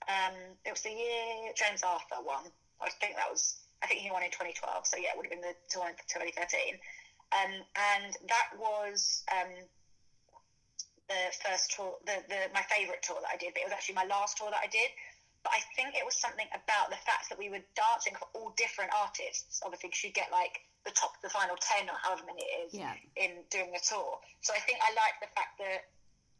Um, 0.08 0.34
it 0.64 0.70
was 0.72 0.80
the 0.82 0.90
year 0.90 1.52
James 1.54 1.82
Arthur 1.82 2.20
won. 2.24 2.50
I 2.80 2.88
think 3.00 3.16
that 3.16 3.30
was. 3.30 3.56
I 3.82 3.86
think 3.86 4.00
he 4.00 4.10
won 4.10 4.22
in 4.22 4.30
2012. 4.30 4.86
So 4.86 4.96
yeah, 4.96 5.10
it 5.10 5.16
would 5.16 5.26
have 5.26 5.30
been 5.32 5.40
the 5.42 5.54
tour 5.68 5.86
in 5.88 5.94
2013. 6.08 6.78
Um, 7.32 7.52
and 7.76 8.16
that 8.28 8.48
was 8.58 9.22
um, 9.32 9.52
the 11.08 11.32
first 11.42 11.72
tour, 11.74 11.98
the, 12.06 12.22
the 12.28 12.50
my 12.54 12.62
favourite 12.68 13.02
tour 13.02 13.18
that 13.20 13.30
I 13.32 13.36
did. 13.36 13.54
But 13.54 13.62
it 13.62 13.66
was 13.66 13.74
actually 13.74 13.96
my 13.98 14.08
last 14.08 14.38
tour 14.38 14.50
that 14.50 14.62
I 14.62 14.70
did. 14.70 14.90
But 15.42 15.58
I 15.58 15.60
think 15.74 15.98
it 15.98 16.06
was 16.06 16.14
something 16.14 16.46
about 16.54 16.90
the 16.94 17.00
fact 17.02 17.26
that 17.28 17.38
we 17.38 17.50
were 17.50 17.62
dancing 17.74 18.14
for 18.14 18.30
all 18.34 18.54
different 18.54 18.94
artists. 18.94 19.58
Obviously, 19.66 19.90
because 19.90 20.04
you 20.06 20.12
get 20.14 20.30
like 20.30 20.62
the 20.86 20.94
top, 20.94 21.18
the 21.22 21.30
final 21.30 21.58
ten 21.58 21.90
or 21.90 21.98
however 21.98 22.22
many 22.26 22.42
it 22.42 22.70
is 22.70 22.74
Yeah. 22.74 22.94
in 23.18 23.42
doing 23.50 23.70
the 23.74 23.82
tour. 23.82 24.18
So 24.42 24.54
I 24.54 24.60
think 24.62 24.78
I 24.82 24.94
like 24.94 25.18
the 25.18 25.30
fact 25.34 25.58
that 25.58 25.90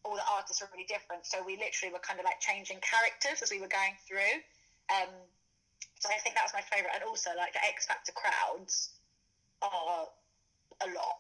all 0.05 0.14
the 0.14 0.27
artists 0.31 0.62
are 0.62 0.70
really 0.75 0.87
different. 0.87 1.27
So 1.27 1.42
we 1.42 1.59
literally 1.59 1.94
were 1.94 2.03
kind 2.03 2.18
of 2.18 2.27
like 2.27 2.38
changing 2.42 2.79
characters 2.83 3.42
as 3.42 3.51
we 3.51 3.59
were 3.59 3.70
going 3.70 3.94
through. 4.07 4.38
Um, 4.90 5.11
so 5.98 6.11
I 6.11 6.18
think 6.18 6.35
that 6.35 6.42
was 6.42 6.55
my 6.55 6.62
favourite. 6.62 6.94
And 6.94 7.03
also, 7.07 7.31
like 7.38 7.55
the 7.55 7.62
X 7.62 7.87
Factor 7.87 8.11
crowds 8.14 8.90
are 9.62 10.11
a 10.83 10.88
lot, 10.90 11.18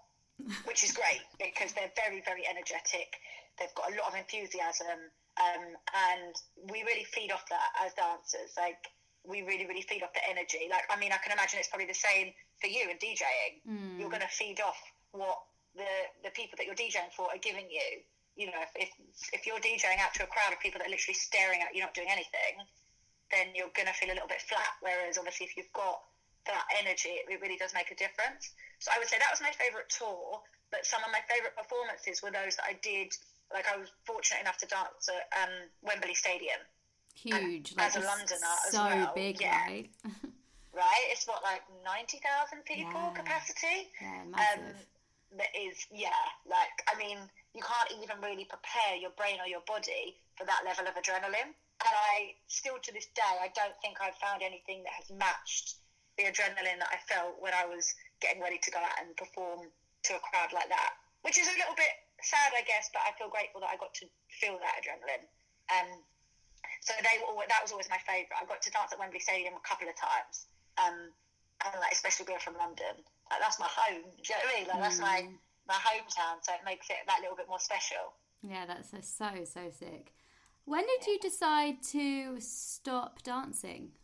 which 0.64 0.84
is 0.84 0.92
great 0.92 1.22
because 1.38 1.72
they're 1.72 1.92
very, 1.96 2.22
very 2.24 2.46
energetic. 2.48 3.18
They've 3.58 3.74
got 3.74 3.92
a 3.92 3.94
lot 3.96 4.12
of 4.12 4.14
enthusiasm, 4.16 5.12
um, 5.38 5.64
and 5.92 6.34
we 6.70 6.82
really 6.82 7.04
feed 7.04 7.30
off 7.30 7.44
that 7.50 7.68
as 7.84 7.92
dancers. 7.94 8.56
Like 8.56 8.80
we 9.24 9.42
really, 9.42 9.66
really 9.66 9.86
feed 9.86 10.02
off 10.02 10.12
the 10.14 10.24
energy. 10.24 10.66
Like 10.70 10.84
I 10.90 10.98
mean, 10.98 11.12
I 11.12 11.20
can 11.20 11.32
imagine 11.32 11.60
it's 11.60 11.68
probably 11.68 11.90
the 11.90 11.98
same 11.98 12.32
for 12.60 12.66
you 12.66 12.88
in 12.90 12.96
DJing. 12.98 13.52
Mm. 13.68 14.00
You're 14.00 14.10
going 14.10 14.24
to 14.24 14.34
feed 14.34 14.60
off 14.60 14.78
what 15.12 15.38
the 15.76 15.88
the 16.24 16.32
people 16.32 16.56
that 16.58 16.66
you're 16.66 16.78
DJing 16.78 17.12
for 17.14 17.28
are 17.28 17.40
giving 17.40 17.68
you. 17.68 18.02
You 18.34 18.48
know, 18.48 18.62
if, 18.74 18.88
if 18.88 18.90
if 19.32 19.40
you're 19.46 19.60
DJing 19.60 20.00
out 20.00 20.14
to 20.16 20.24
a 20.24 20.30
crowd 20.30 20.52
of 20.52 20.60
people 20.60 20.80
that 20.80 20.88
are 20.88 20.94
literally 20.94 21.16
staring 21.16 21.60
at 21.60 21.76
you, 21.76 21.84
not 21.84 21.92
doing 21.92 22.08
anything, 22.10 22.64
then 23.30 23.52
you're 23.54 23.72
going 23.76 23.88
to 23.88 23.96
feel 23.96 24.08
a 24.08 24.16
little 24.16 24.28
bit 24.28 24.40
flat. 24.40 24.80
Whereas 24.80 25.20
obviously, 25.20 25.46
if 25.46 25.56
you've 25.56 25.72
got 25.72 26.00
that 26.46 26.64
energy, 26.80 27.10
it 27.22 27.40
really 27.40 27.56
does 27.56 27.74
make 27.74 27.90
a 27.90 27.96
difference. 27.96 28.50
So 28.80 28.90
I 28.94 28.98
would 28.98 29.08
say 29.08 29.18
that 29.18 29.30
was 29.30 29.40
my 29.40 29.52
favourite 29.54 29.88
tour. 29.88 30.40
But 30.70 30.86
some 30.86 31.04
of 31.04 31.12
my 31.12 31.20
favourite 31.28 31.54
performances 31.56 32.22
were 32.22 32.32
those 32.32 32.56
that 32.56 32.64
I 32.66 32.74
did. 32.82 33.12
Like 33.52 33.68
I 33.68 33.76
was 33.76 33.92
fortunate 34.08 34.40
enough 34.40 34.56
to 34.64 34.66
dance 34.66 35.04
at 35.12 35.28
um, 35.36 35.52
Wembley 35.84 36.14
Stadium. 36.14 36.56
Huge. 37.14 37.74
as 37.76 37.94
like, 37.94 37.94
a 37.94 37.98
it's 38.00 38.08
Londoner 38.08 38.56
as 38.66 38.72
so 38.72 38.80
well, 38.88 39.12
big, 39.14 39.40
yeah. 39.40 39.62
right? 39.66 39.90
Right? 40.72 41.04
It's 41.12 41.28
what 41.28 41.42
like 41.44 41.60
ninety 41.84 42.16
thousand 42.24 42.64
people 42.64 42.88
Yeah. 42.96 43.12
capacity. 43.12 43.92
yeah, 44.00 44.24
Um, 44.24 44.72
that 45.36 45.52
is, 45.52 45.76
yeah. 45.92 46.16
Like 46.48 46.72
I 46.88 46.96
mean, 46.96 47.18
you 47.52 47.60
can't 47.60 47.92
even 48.00 48.16
really 48.24 48.48
prepare 48.48 48.96
your 48.96 49.10
brain 49.20 49.36
or 49.36 49.46
your 49.46 49.60
body 49.68 50.16
for 50.40 50.46
that 50.48 50.64
level 50.64 50.88
of 50.88 50.96
adrenaline. 50.96 51.52
And 51.84 51.92
I 51.92 52.40
still 52.48 52.80
to 52.80 52.90
this 52.90 53.04
day, 53.12 53.34
I 53.44 53.52
don't 53.52 53.76
think 53.84 54.00
I've 54.00 54.16
found 54.16 54.40
anything 54.40 54.80
that 54.88 54.96
has 54.96 55.12
matched 55.12 55.76
the 56.18 56.28
adrenaline 56.28 56.78
that 56.80 56.92
I 56.92 57.00
felt 57.08 57.40
when 57.40 57.54
I 57.56 57.64
was 57.64 57.94
getting 58.20 58.42
ready 58.42 58.58
to 58.60 58.70
go 58.70 58.78
out 58.78 58.96
and 59.00 59.16
perform 59.16 59.72
to 60.08 60.10
a 60.16 60.22
crowd 60.22 60.52
like 60.52 60.68
that, 60.68 60.98
which 61.22 61.38
is 61.38 61.48
a 61.48 61.56
little 61.56 61.74
bit 61.74 61.92
sad, 62.22 62.54
I 62.54 62.62
guess, 62.66 62.90
but 62.92 63.02
I 63.02 63.16
feel 63.18 63.32
grateful 63.32 63.60
that 63.64 63.72
I 63.72 63.78
got 63.78 63.94
to 64.02 64.06
feel 64.28 64.58
that 64.60 64.78
adrenaline. 64.78 65.26
Um, 65.72 65.88
so 66.82 66.94
they 66.98 67.22
were 67.22 67.30
always, 67.34 67.48
that 67.48 67.62
was 67.62 67.70
always 67.70 67.90
my 67.90 67.98
favourite. 68.02 68.34
I 68.38 68.46
got 68.46 68.62
to 68.62 68.70
dance 68.70 68.90
at 68.92 68.98
Wembley 68.98 69.22
Stadium 69.22 69.54
a 69.54 69.64
couple 69.66 69.86
of 69.86 69.94
times, 69.94 70.50
um, 70.78 71.10
and 71.62 71.74
like 71.78 71.94
especially 71.94 72.26
being 72.26 72.42
from 72.42 72.58
London, 72.58 72.98
like 73.30 73.40
that's 73.40 73.58
my 73.58 73.70
home. 73.70 74.02
Do 74.02 74.26
you 74.26 74.34
know 74.34 74.42
what 74.42 74.50
I 74.50 74.58
mean? 74.58 74.66
Like 74.68 74.80
that's 74.82 75.00
my 75.00 75.18
mm. 75.26 75.38
my 75.70 75.78
hometown, 75.78 76.42
so 76.42 76.54
it 76.54 76.66
makes 76.66 76.90
it 76.90 77.06
that 77.06 77.22
little 77.22 77.38
bit 77.38 77.46
more 77.46 77.62
special. 77.62 78.18
Yeah, 78.42 78.66
that's 78.66 78.90
so 78.90 79.30
so 79.46 79.70
sick. 79.70 80.12
When 80.64 80.82
did 80.86 81.06
you 81.06 81.18
decide 81.18 81.82
to 81.94 82.38
stop 82.40 83.22
dancing? 83.22 83.94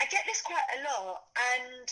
I 0.00 0.06
get 0.06 0.22
this 0.26 0.42
quite 0.42 0.68
a 0.78 0.80
lot, 0.86 1.26
and 1.58 1.86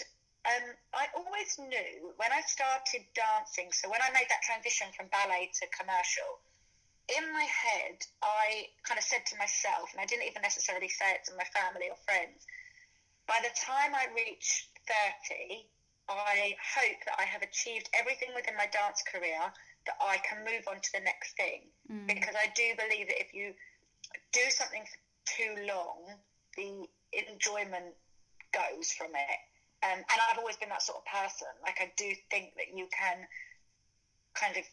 um, 0.46 0.66
I 0.94 1.10
always 1.18 1.58
knew 1.58 2.14
when 2.16 2.30
I 2.30 2.40
started 2.46 3.02
dancing. 3.14 3.74
So 3.74 3.90
when 3.90 3.98
I 4.00 4.14
made 4.14 4.30
that 4.30 4.46
transition 4.46 4.86
from 4.94 5.10
ballet 5.10 5.50
to 5.58 5.66
commercial, 5.74 6.38
in 7.10 7.26
my 7.32 7.46
head, 7.46 7.98
I 8.22 8.70
kind 8.86 8.98
of 8.98 9.06
said 9.06 9.26
to 9.26 9.38
myself, 9.38 9.90
and 9.94 10.00
I 10.00 10.06
didn't 10.06 10.26
even 10.26 10.42
necessarily 10.42 10.88
say 10.88 11.18
it 11.18 11.26
to 11.26 11.38
my 11.38 11.46
family 11.50 11.90
or 11.90 11.98
friends. 12.06 12.46
By 13.26 13.42
the 13.42 13.50
time 13.58 13.94
I 13.94 14.06
reach 14.14 14.70
thirty, 14.86 15.66
I 16.08 16.54
hope 16.62 17.02
that 17.06 17.18
I 17.18 17.26
have 17.26 17.42
achieved 17.42 17.90
everything 17.94 18.30
within 18.34 18.54
my 18.54 18.70
dance 18.70 19.02
career 19.02 19.42
that 19.86 19.98
I 19.98 20.18
can 20.22 20.46
move 20.46 20.66
on 20.70 20.78
to 20.78 20.90
the 20.94 21.02
next 21.02 21.34
thing. 21.34 21.66
Mm. 21.90 22.06
Because 22.06 22.34
I 22.38 22.50
do 22.54 22.74
believe 22.78 23.10
that 23.10 23.18
if 23.18 23.34
you 23.34 23.54
do 24.30 24.46
something 24.50 24.82
for 24.82 24.98
too 25.26 25.54
long, 25.66 26.18
the 26.56 26.86
enjoyment 27.24 27.96
goes 28.52 28.92
from 28.92 29.16
it. 29.16 29.40
Um, 29.84 30.00
and 30.00 30.18
I've 30.28 30.38
always 30.38 30.56
been 30.56 30.72
that 30.72 30.82
sort 30.82 31.00
of 31.00 31.06
person. 31.08 31.48
Like 31.64 31.80
I 31.80 31.92
do 31.96 32.12
think 32.30 32.56
that 32.56 32.76
you 32.76 32.88
can 32.92 33.24
kind 34.36 34.56
of 34.56 34.64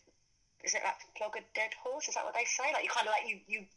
is 0.64 0.74
it 0.76 0.82
like 0.84 0.96
flog 1.20 1.36
a 1.36 1.44
dead 1.52 1.76
horse? 1.76 2.08
Is 2.08 2.16
that 2.16 2.24
what 2.24 2.34
they 2.34 2.48
say? 2.48 2.64
Like 2.72 2.88
you 2.88 2.92
kind 2.92 3.08
of 3.08 3.12
like 3.12 3.28
you 3.28 3.44
you 3.48 3.68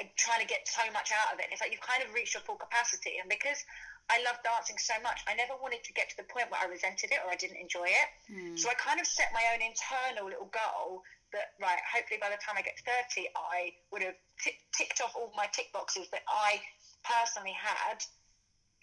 are 0.00 0.08
trying 0.16 0.40
to 0.40 0.48
get 0.48 0.64
so 0.64 0.80
much 0.96 1.12
out 1.12 1.36
of 1.36 1.40
it. 1.40 1.52
It's 1.52 1.60
like 1.60 1.70
you've 1.70 1.84
kind 1.84 2.00
of 2.00 2.08
reached 2.16 2.32
your 2.32 2.44
full 2.48 2.56
capacity. 2.56 3.20
And 3.20 3.28
because 3.28 3.60
I 4.08 4.24
love 4.24 4.40
dancing 4.40 4.80
so 4.80 4.96
much, 5.04 5.20
I 5.28 5.36
never 5.36 5.52
wanted 5.60 5.84
to 5.84 5.92
get 5.92 6.08
to 6.10 6.16
the 6.16 6.24
point 6.24 6.48
where 6.48 6.58
I 6.58 6.66
resented 6.66 7.12
it 7.12 7.20
or 7.20 7.28
I 7.28 7.36
didn't 7.36 7.60
enjoy 7.60 7.92
it. 7.92 8.08
Mm. 8.32 8.56
So 8.56 8.72
I 8.72 8.74
kind 8.80 8.98
of 8.98 9.06
set 9.06 9.28
my 9.36 9.44
own 9.52 9.60
internal 9.60 10.32
little 10.32 10.48
goal 10.48 11.04
that 11.36 11.54
right, 11.60 11.78
hopefully 11.86 12.18
by 12.18 12.32
the 12.32 12.40
time 12.40 12.56
I 12.56 12.64
get 12.64 12.80
thirty, 12.82 13.28
I 13.36 13.76
would 13.92 14.02
have 14.02 14.18
t- 14.40 14.56
ticked 14.72 15.04
off 15.04 15.12
all 15.14 15.30
my 15.36 15.46
tick 15.52 15.70
boxes 15.76 16.08
that 16.10 16.24
I 16.26 16.58
personally 17.04 17.56
had 17.56 18.02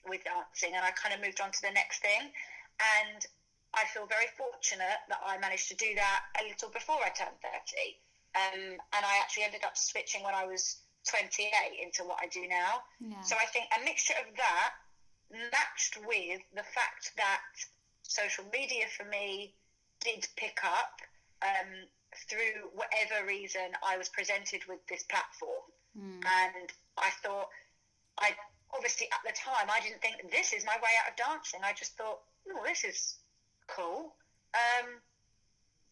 with 0.07 0.23
dancing, 0.23 0.75
and 0.75 0.83
I 0.83 0.91
kind 0.91 1.13
of 1.13 1.21
moved 1.21 1.41
on 1.41 1.51
to 1.51 1.61
the 1.61 1.71
next 1.71 2.01
thing. 2.01 2.31
And 2.79 3.19
I 3.73 3.83
feel 3.93 4.05
very 4.07 4.31
fortunate 4.37 5.01
that 5.09 5.19
I 5.25 5.37
managed 5.37 5.67
to 5.69 5.75
do 5.75 5.93
that 5.95 6.21
a 6.41 6.47
little 6.47 6.69
before 6.69 6.97
I 7.03 7.09
turned 7.09 7.35
30. 7.43 7.51
Um, 8.37 8.79
and 8.93 9.03
I 9.03 9.19
actually 9.21 9.43
ended 9.43 9.65
up 9.65 9.75
switching 9.75 10.23
when 10.23 10.35
I 10.35 10.45
was 10.45 10.77
28 11.09 11.51
into 11.81 12.03
what 12.03 12.19
I 12.21 12.27
do 12.27 12.47
now. 12.47 12.83
Yeah. 12.99 13.21
So 13.21 13.35
I 13.35 13.45
think 13.47 13.65
a 13.75 13.83
mixture 13.83 14.15
of 14.19 14.35
that 14.37 14.71
matched 15.31 15.99
with 16.07 16.41
the 16.55 16.63
fact 16.63 17.11
that 17.17 17.41
social 18.03 18.45
media 18.53 18.85
for 18.95 19.05
me 19.05 19.53
did 20.01 20.27
pick 20.37 20.59
up 20.63 21.01
um, 21.41 21.87
through 22.29 22.71
whatever 22.73 23.27
reason 23.27 23.75
I 23.85 23.97
was 23.97 24.09
presented 24.09 24.61
with 24.67 24.79
this 24.87 25.03
platform. 25.03 25.67
Mm. 25.97 26.23
And 26.23 26.69
I 26.97 27.09
thought 27.23 27.49
I 28.19 28.35
obviously 28.73 29.07
at 29.11 29.21
the 29.23 29.33
time 29.33 29.69
I 29.69 29.79
didn't 29.79 30.01
think 30.01 30.31
this 30.31 30.53
is 30.53 30.65
my 30.65 30.75
way 30.77 30.91
out 31.01 31.11
of 31.11 31.15
dancing. 31.15 31.61
I 31.63 31.73
just 31.73 31.97
thought, 31.97 32.19
oh, 32.49 32.63
this 32.65 32.83
is 32.83 33.17
cool. 33.67 34.13
Um, 34.53 34.99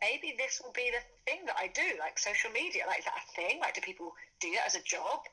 maybe 0.01 0.35
this 0.37 0.61
will 0.63 0.73
be 0.73 0.91
the 0.91 1.03
thing 1.25 1.45
that 1.45 1.55
I 1.59 1.67
do, 1.73 1.97
like 1.99 2.19
social 2.19 2.51
media. 2.51 2.83
Like, 2.87 2.99
is 2.99 3.05
that 3.05 3.19
a 3.19 3.27
thing? 3.35 3.59
Like, 3.59 3.75
do 3.75 3.81
people 3.81 4.13
do 4.39 4.51
that 4.55 4.67
as 4.67 4.75
a 4.75 4.83
job? 4.83 5.25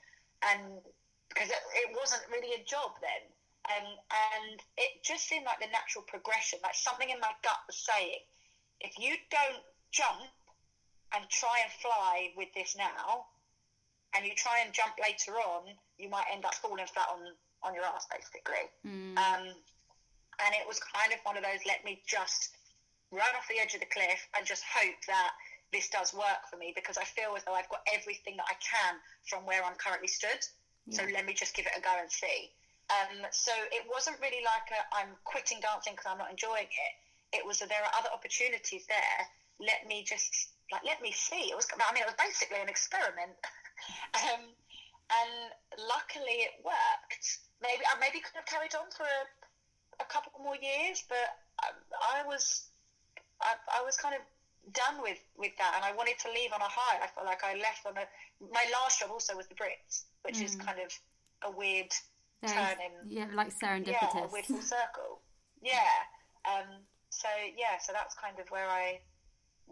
And 0.42 0.80
because 1.28 1.48
it, 1.48 1.62
it 1.88 1.96
wasn't 1.96 2.22
really 2.30 2.54
a 2.54 2.64
job 2.64 2.98
then. 3.00 3.22
Um, 3.70 3.86
and 4.10 4.58
it 4.76 5.04
just 5.06 5.28
seemed 5.28 5.46
like 5.46 5.60
the 5.60 5.70
natural 5.70 6.02
progression, 6.04 6.58
like 6.62 6.74
something 6.74 7.08
in 7.08 7.20
my 7.20 7.30
gut 7.42 7.62
was 7.66 7.78
saying, 7.78 8.26
if 8.80 8.98
you 8.98 9.14
don't 9.30 9.62
jump 9.92 10.18
and 11.14 11.22
try 11.30 11.62
and 11.62 11.70
fly 11.78 12.34
with 12.36 12.50
this 12.54 12.74
now, 12.76 13.26
and 14.14 14.24
you 14.24 14.32
try 14.36 14.60
and 14.64 14.72
jump 14.72 14.94
later 15.00 15.38
on, 15.40 15.72
you 15.98 16.08
might 16.08 16.28
end 16.32 16.44
up 16.44 16.54
falling 16.54 16.86
flat 16.86 17.08
on, 17.08 17.20
on 17.62 17.74
your 17.74 17.84
ass, 17.84 18.06
basically. 18.10 18.68
Mm. 18.84 19.16
Um, 19.16 19.44
and 20.40 20.50
it 20.56 20.66
was 20.66 20.80
kind 20.80 21.12
of 21.12 21.20
one 21.24 21.36
of 21.36 21.44
those 21.44 21.60
let 21.66 21.84
me 21.84 22.02
just 22.06 22.56
run 23.12 23.28
off 23.36 23.46
the 23.48 23.60
edge 23.60 23.74
of 23.76 23.80
the 23.80 23.90
cliff 23.92 24.24
and 24.36 24.46
just 24.48 24.64
hope 24.64 24.96
that 25.06 25.36
this 25.72 25.88
does 25.88 26.12
work 26.12 26.48
for 26.48 26.56
me 26.56 26.72
because 26.76 26.96
I 26.96 27.04
feel 27.04 27.32
as 27.36 27.44
though 27.44 27.56
I've 27.56 27.68
got 27.68 27.80
everything 27.88 28.36
that 28.36 28.48
I 28.48 28.56
can 28.60 29.00
from 29.28 29.44
where 29.48 29.64
I'm 29.64 29.76
currently 29.76 30.08
stood. 30.08 30.40
Yeah. 30.88 31.00
So 31.00 31.02
let 31.12 31.24
me 31.24 31.32
just 31.32 31.56
give 31.56 31.64
it 31.64 31.72
a 31.76 31.80
go 31.80 31.92
and 31.96 32.10
see. 32.10 32.52
Um, 32.92 33.24
so 33.30 33.52
it 33.72 33.86
wasn't 33.88 34.20
really 34.20 34.44
like 34.44 34.68
i 34.92 35.00
am 35.00 35.16
quitting 35.24 35.62
dancing 35.64 35.94
because 35.96 36.08
I'm 36.08 36.20
not 36.20 36.28
enjoying 36.28 36.68
it. 36.68 36.94
It 37.32 37.46
was 37.46 37.60
that 37.64 37.72
there 37.72 37.80
are 37.80 37.94
other 37.96 38.12
opportunities 38.12 38.84
there. 38.84 39.20
Let 39.60 39.88
me 39.88 40.04
just 40.04 40.52
like 40.68 40.84
let 40.84 41.00
me 41.00 41.12
see. 41.12 41.48
It 41.48 41.56
was 41.56 41.64
I 41.72 41.92
mean 41.94 42.04
it 42.04 42.10
was 42.10 42.18
basically 42.20 42.60
an 42.60 42.68
experiment. 42.68 43.32
Um, 44.14 44.44
and 45.12 45.32
luckily 45.88 46.44
it 46.46 46.60
worked. 46.64 47.26
Maybe 47.60 47.82
I 47.86 47.98
maybe 48.00 48.20
could 48.20 48.36
have 48.36 48.46
carried 48.46 48.74
on 48.74 48.90
for 48.90 49.04
a, 49.04 50.02
a 50.02 50.06
couple 50.06 50.32
more 50.42 50.56
years, 50.56 51.04
but 51.08 51.38
I, 51.60 52.22
I 52.22 52.26
was 52.26 52.68
I, 53.42 53.54
I, 53.80 53.84
was 53.84 53.96
kind 53.96 54.14
of 54.14 54.22
done 54.72 55.02
with, 55.02 55.18
with 55.36 55.52
that, 55.58 55.74
and 55.74 55.84
I 55.84 55.92
wanted 55.92 56.18
to 56.20 56.28
leave 56.30 56.52
on 56.54 56.60
a 56.60 56.70
high. 56.70 57.02
I 57.02 57.08
felt 57.08 57.26
like 57.26 57.42
I 57.44 57.54
left 57.58 57.86
on 57.86 57.98
a. 57.98 58.06
My 58.40 58.64
last 58.72 59.00
job 59.00 59.10
also 59.10 59.36
was 59.36 59.46
the 59.46 59.54
Brits, 59.54 60.04
which 60.22 60.38
mm. 60.38 60.44
is 60.44 60.56
kind 60.56 60.78
of 60.78 60.90
a 61.42 61.50
weird 61.50 61.90
There's, 62.40 62.52
turn 62.54 62.78
in. 62.78 63.10
Yeah, 63.10 63.26
like 63.34 63.52
serendipitous. 63.52 64.14
Yeah, 64.14 64.24
a 64.24 64.32
weird 64.32 64.46
full 64.46 64.62
circle. 64.62 65.20
Yeah. 65.62 65.90
Um, 66.46 66.82
so 67.10 67.28
yeah, 67.56 67.78
so 67.80 67.92
that's 67.92 68.14
kind 68.14 68.38
of 68.38 68.48
where 68.50 68.68
I 68.68 69.00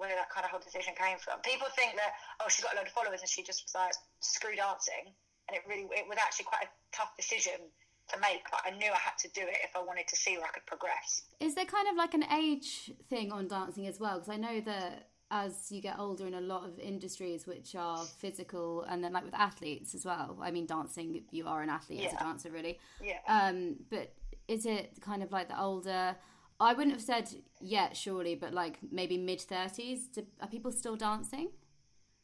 where 0.00 0.16
that 0.16 0.32
kind 0.32 0.48
of 0.48 0.50
whole 0.50 0.64
decision 0.64 0.96
came 0.96 1.20
from. 1.20 1.38
People 1.44 1.68
think 1.76 1.94
that 2.00 2.16
oh, 2.40 2.48
she 2.48 2.64
got 2.64 2.72
a 2.72 2.76
load 2.80 2.88
of 2.88 2.96
followers 2.96 3.20
and 3.20 3.28
she 3.28 3.44
just 3.44 3.62
was 3.68 3.76
like 3.76 3.92
screw 4.24 4.56
dancing, 4.56 5.12
and 5.46 5.52
it 5.52 5.62
really 5.68 5.84
it 5.92 6.08
was 6.08 6.16
actually 6.16 6.48
quite 6.48 6.64
a 6.64 6.70
tough 6.90 7.12
decision 7.20 7.60
to 8.08 8.18
make, 8.20 8.42
but 8.50 8.60
I 8.64 8.70
knew 8.76 8.90
I 8.90 8.98
had 8.98 9.16
to 9.18 9.28
do 9.28 9.42
it 9.42 9.58
if 9.62 9.76
I 9.76 9.80
wanted 9.80 10.08
to 10.08 10.16
see 10.16 10.36
where 10.36 10.46
I 10.46 10.50
could 10.50 10.66
progress. 10.66 11.22
Is 11.38 11.54
there 11.54 11.64
kind 11.64 11.86
of 11.88 11.96
like 11.96 12.14
an 12.14 12.24
age 12.32 12.90
thing 13.08 13.30
on 13.30 13.46
dancing 13.46 13.86
as 13.86 14.00
well? 14.00 14.18
Because 14.18 14.34
I 14.34 14.36
know 14.36 14.60
that 14.62 15.10
as 15.30 15.70
you 15.70 15.80
get 15.80 15.98
older 15.98 16.26
in 16.26 16.34
a 16.34 16.40
lot 16.40 16.64
of 16.64 16.78
industries 16.78 17.46
which 17.46 17.74
are 17.76 17.98
physical 18.04 18.82
and 18.88 19.02
then 19.02 19.12
like 19.12 19.24
with 19.24 19.34
athletes 19.34 19.94
as 19.94 20.04
well 20.04 20.36
i 20.42 20.50
mean 20.50 20.66
dancing 20.66 21.22
you 21.30 21.46
are 21.46 21.62
an 21.62 21.70
athlete 21.70 22.00
yeah. 22.00 22.08
as 22.08 22.12
a 22.14 22.16
dancer 22.16 22.50
really 22.50 22.78
yeah 23.00 23.18
um 23.28 23.76
but 23.90 24.12
is 24.48 24.66
it 24.66 24.98
kind 25.00 25.22
of 25.22 25.30
like 25.30 25.48
the 25.48 25.60
older 25.60 26.16
I 26.60 26.74
wouldn't 26.74 26.94
have 26.94 27.02
said 27.02 27.30
yet, 27.60 27.96
surely, 27.96 28.34
but 28.34 28.52
like 28.52 28.78
maybe 28.92 29.16
mid 29.16 29.40
thirties. 29.40 30.08
Are 30.40 30.48
people 30.48 30.70
still 30.70 30.94
dancing? 30.94 31.50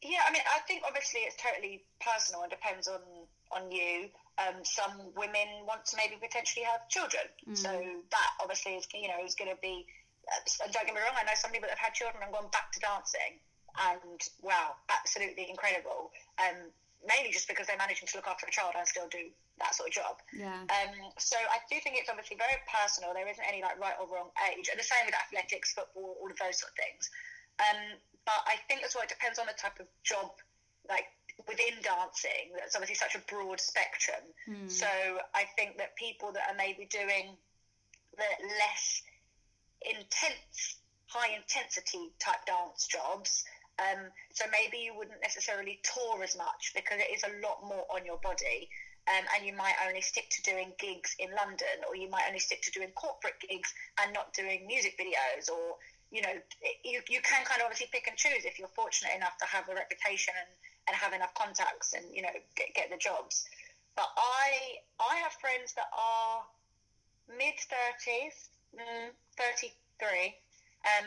Yeah, 0.03 0.21
I 0.27 0.31
mean, 0.31 0.43
I 0.45 0.59
think 0.67 0.83
obviously 0.85 1.21
it's 1.21 1.35
totally 1.41 1.83
personal 1.99 2.43
and 2.43 2.51
depends 2.51 2.87
on 2.87 3.01
on 3.51 3.71
you. 3.71 4.09
Um, 4.37 4.61
some 4.61 4.93
women 5.17 5.65
want 5.65 5.85
to 5.85 5.97
maybe 5.97 6.21
potentially 6.21 6.65
have 6.65 6.87
children, 6.87 7.25
mm. 7.49 7.57
so 7.57 7.71
that 8.11 8.29
obviously 8.39 8.73
is 8.73 8.87
you 8.93 9.07
know 9.07 9.17
is 9.25 9.33
going 9.33 9.49
to 9.49 9.57
be. 9.61 9.85
Uh, 10.29 10.67
don't 10.71 10.85
get 10.85 10.93
me 10.93 11.01
wrong, 11.01 11.15
I 11.17 11.23
know 11.23 11.31
some 11.35 11.51
people 11.51 11.71
that 11.71 11.79
have 11.79 11.87
had 11.89 11.93
children 11.95 12.21
and 12.21 12.31
gone 12.31 12.51
back 12.51 12.69
to 12.73 12.79
dancing, 12.79 13.39
and 13.89 14.21
wow, 14.43 14.75
absolutely 14.91 15.49
incredible. 15.49 16.11
Um, 16.37 16.69
mainly 17.05 17.31
just 17.31 17.47
because 17.47 17.67
they're 17.67 17.79
managing 17.79 18.07
to 18.07 18.15
look 18.17 18.27
after 18.27 18.47
a 18.47 18.51
child 18.51 18.73
and 18.77 18.87
still 18.87 19.07
do 19.09 19.29
that 19.59 19.73
sort 19.75 19.89
of 19.89 19.93
job. 19.93 20.15
Yeah. 20.33 20.65
Um, 20.69 20.93
so 21.17 21.37
I 21.37 21.61
do 21.69 21.77
think 21.81 21.97
it's 21.97 22.09
obviously 22.09 22.37
very 22.37 22.57
personal. 22.65 23.13
There 23.13 23.27
isn't 23.27 23.43
any 23.47 23.61
like 23.61 23.77
right 23.77 23.97
or 24.01 24.09
wrong 24.09 24.29
age. 24.49 24.69
And 24.69 24.77
the 24.79 24.85
same 24.85 25.05
with 25.05 25.15
athletics, 25.15 25.73
football, 25.73 26.17
all 26.21 26.29
of 26.29 26.37
those 26.37 26.61
sort 26.61 26.73
of 26.73 26.77
things. 26.77 27.09
Um, 27.61 27.97
but 28.25 28.41
I 28.45 28.61
think 28.67 28.83
as 28.83 28.93
well 28.93 29.05
it 29.05 29.13
depends 29.13 29.39
on 29.39 29.45
the 29.45 29.57
type 29.57 29.79
of 29.79 29.87
job, 30.03 30.33
like 30.89 31.09
within 31.45 31.77
dancing. 31.81 32.53
That's 32.57 32.75
obviously 32.75 32.97
such 32.97 33.15
a 33.15 33.21
broad 33.29 33.61
spectrum. 33.61 34.25
Mm. 34.49 34.69
So 34.69 34.89
I 35.33 35.45
think 35.57 35.77
that 35.77 35.95
people 35.95 36.33
that 36.33 36.49
are 36.49 36.57
maybe 36.57 36.85
doing 36.89 37.37
the 38.17 38.29
less 38.61 39.01
intense, 39.85 40.81
high 41.07 41.35
intensity 41.35 42.11
type 42.19 42.45
dance 42.45 42.87
jobs. 42.87 43.45
Um, 43.77 44.09
so 44.33 44.45
maybe 44.51 44.77
you 44.81 44.97
wouldn't 44.97 45.21
necessarily 45.21 45.79
tour 45.83 46.23
as 46.23 46.35
much 46.35 46.73
because 46.73 46.97
it 46.97 47.13
is 47.13 47.23
a 47.23 47.33
lot 47.45 47.61
more 47.61 47.85
on 47.93 48.05
your 48.05 48.17
body 48.23 48.69
um, 49.07 49.23
and 49.35 49.45
you 49.47 49.55
might 49.55 49.75
only 49.87 50.01
stick 50.01 50.27
to 50.29 50.41
doing 50.43 50.73
gigs 50.79 51.15
in 51.19 51.31
London, 51.31 51.79
or 51.87 51.95
you 51.95 52.09
might 52.09 52.27
only 52.27 52.39
stick 52.39 52.61
to 52.63 52.71
doing 52.71 52.91
corporate 52.91 53.39
gigs 53.39 53.73
and 54.03 54.11
not 54.13 54.33
doing 54.33 54.67
music 54.67 54.99
videos, 54.99 55.47
or 55.47 55.79
you 56.11 56.21
know, 56.21 56.35
you, 56.83 56.99
you 57.07 57.19
can 57.19 57.43
kind 57.43 57.59
of 57.59 57.67
obviously 57.67 57.87
pick 57.91 58.07
and 58.07 58.15
choose 58.15 58.43
if 58.43 58.59
you're 58.59 58.71
fortunate 58.71 59.11
enough 59.15 59.37
to 59.39 59.45
have 59.45 59.67
a 59.67 59.75
reputation 59.75 60.33
and, 60.35 60.51
and 60.87 60.95
have 60.95 61.11
enough 61.11 61.33
contacts 61.35 61.93
and 61.93 62.03
you 62.13 62.21
know 62.21 62.35
get, 62.55 62.73
get 62.75 62.91
the 62.91 62.97
jobs. 62.97 63.47
But 63.95 64.07
I 64.17 64.83
I 64.99 65.15
have 65.23 65.33
friends 65.39 65.71
that 65.79 65.87
are 65.95 66.43
mid 67.31 67.55
30s, 67.63 68.35
mm, 68.75 69.09
33. 69.39 70.35
Um, 70.87 71.05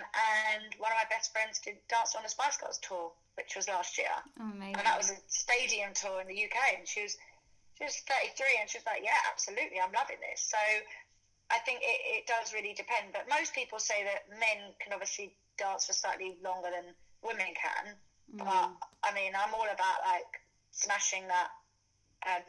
and 0.52 0.68
one 0.76 0.92
of 0.92 0.98
my 1.00 1.08
best 1.08 1.32
friends 1.32 1.56
did 1.64 1.80
Dance 1.88 2.12
on 2.12 2.22
the 2.22 2.28
Spice 2.28 2.60
Girls 2.60 2.76
tour, 2.84 3.12
which 3.40 3.56
was 3.56 3.64
last 3.64 3.96
year. 3.96 4.12
Oh, 4.36 4.52
amazing. 4.52 4.76
And 4.76 4.84
that 4.84 5.00
was 5.00 5.08
a 5.08 5.18
stadium 5.28 5.96
tour 5.96 6.20
in 6.20 6.28
the 6.28 6.36
UK. 6.36 6.76
And 6.76 6.84
she 6.84 7.08
was, 7.08 7.16
she 7.80 7.88
was 7.88 7.96
33 8.04 8.60
and 8.60 8.68
she 8.68 8.76
was 8.76 8.86
like, 8.86 9.00
yeah, 9.00 9.16
absolutely, 9.32 9.80
I'm 9.80 9.94
loving 9.96 10.20
this. 10.20 10.44
So 10.44 10.60
I 11.48 11.58
think 11.64 11.80
it, 11.80 12.00
it 12.20 12.24
does 12.28 12.52
really 12.52 12.76
depend. 12.76 13.16
But 13.16 13.24
most 13.24 13.56
people 13.56 13.80
say 13.80 14.04
that 14.04 14.28
men 14.36 14.76
can 14.84 14.92
obviously 14.92 15.32
dance 15.56 15.88
for 15.88 15.96
slightly 15.96 16.36
longer 16.44 16.68
than 16.68 16.92
women 17.24 17.56
can. 17.56 17.96
Mm. 18.36 18.44
But 18.44 18.68
I 19.00 19.10
mean, 19.16 19.32
I'm 19.32 19.54
all 19.56 19.66
about 19.66 20.04
like 20.04 20.28
smashing 20.70 21.24
that. 21.32 21.50
Um, 22.28 22.44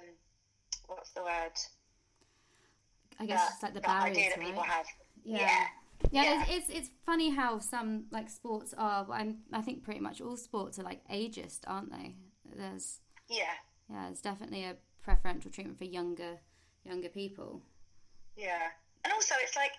what's 0.88 1.12
the 1.16 1.24
word? 1.24 1.56
I 3.20 3.26
guess 3.26 3.40
that, 3.40 3.52
it's 3.54 3.64
like 3.64 3.74
the 3.74 3.82
that 3.82 4.04
idea 4.04 4.14
barriers, 4.14 4.34
that 4.36 4.40
right? 4.40 4.48
people 4.48 4.64
have. 4.64 4.86
Yeah. 5.24 5.40
Yeah. 5.40 5.66
Yeah, 6.12 6.24
Yeah. 6.24 6.46
It's, 6.48 6.70
it's 6.70 6.80
it's 6.80 6.90
funny 7.06 7.30
how 7.30 7.60
some 7.60 8.06
like 8.12 8.30
sports 8.30 8.74
are. 8.78 9.04
well, 9.04 9.18
I'm, 9.18 9.40
I 9.54 9.62
think 9.62 9.84
pretty 9.84 10.00
much 10.00 10.22
all 10.22 10.38
sports 10.38 10.80
are 10.80 10.84
like 10.84 11.08
ageist, 11.10 11.62
aren't 11.68 11.92
they? 11.92 12.16
There's 12.56 13.00
Yeah. 13.30 13.54
yeah, 13.90 14.06
there's 14.06 14.22
definitely 14.22 14.66
a 14.66 14.76
preferential 15.04 15.52
treatment 15.52 15.78
for 15.78 15.86
younger 15.86 16.40
younger 16.84 17.10
people. 17.10 17.62
Yeah. 18.36 18.72
And 19.04 19.14
also, 19.14 19.36
it's 19.42 19.56
like, 19.56 19.72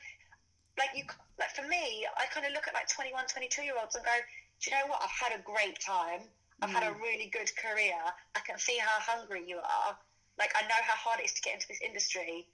like 0.78 0.90
you, 0.94 1.04
like 1.38 1.54
for 1.54 1.66
me, 1.66 2.06
I 2.16 2.26
kind 2.32 2.46
of 2.46 2.52
look 2.52 2.66
at 2.68 2.74
like 2.74 2.88
21, 2.88 3.26
22 3.26 3.62
year 3.62 3.74
olds 3.78 3.94
and 3.94 4.04
go, 4.04 4.16
do 4.60 4.70
you 4.70 4.76
know 4.76 4.86
what? 4.90 5.02
I've 5.02 5.14
had 5.14 5.38
a 5.38 5.42
great 5.42 5.78
time. 5.80 6.26
I've 6.62 6.70
had 6.70 6.84
a 6.84 6.94
mm. 6.94 7.00
really 7.02 7.26
good 7.26 7.50
career. 7.58 7.98
I 8.36 8.40
can 8.46 8.58
see 8.58 8.78
how 8.78 8.94
hungry 9.02 9.42
you 9.46 9.58
are. 9.58 9.98
Like, 10.38 10.54
I 10.54 10.62
know 10.62 10.78
how 10.86 10.94
hard 10.94 11.18
it 11.18 11.26
is 11.26 11.32
to 11.34 11.42
get 11.42 11.54
into 11.54 11.66
this 11.66 11.82
industry. 11.82 12.46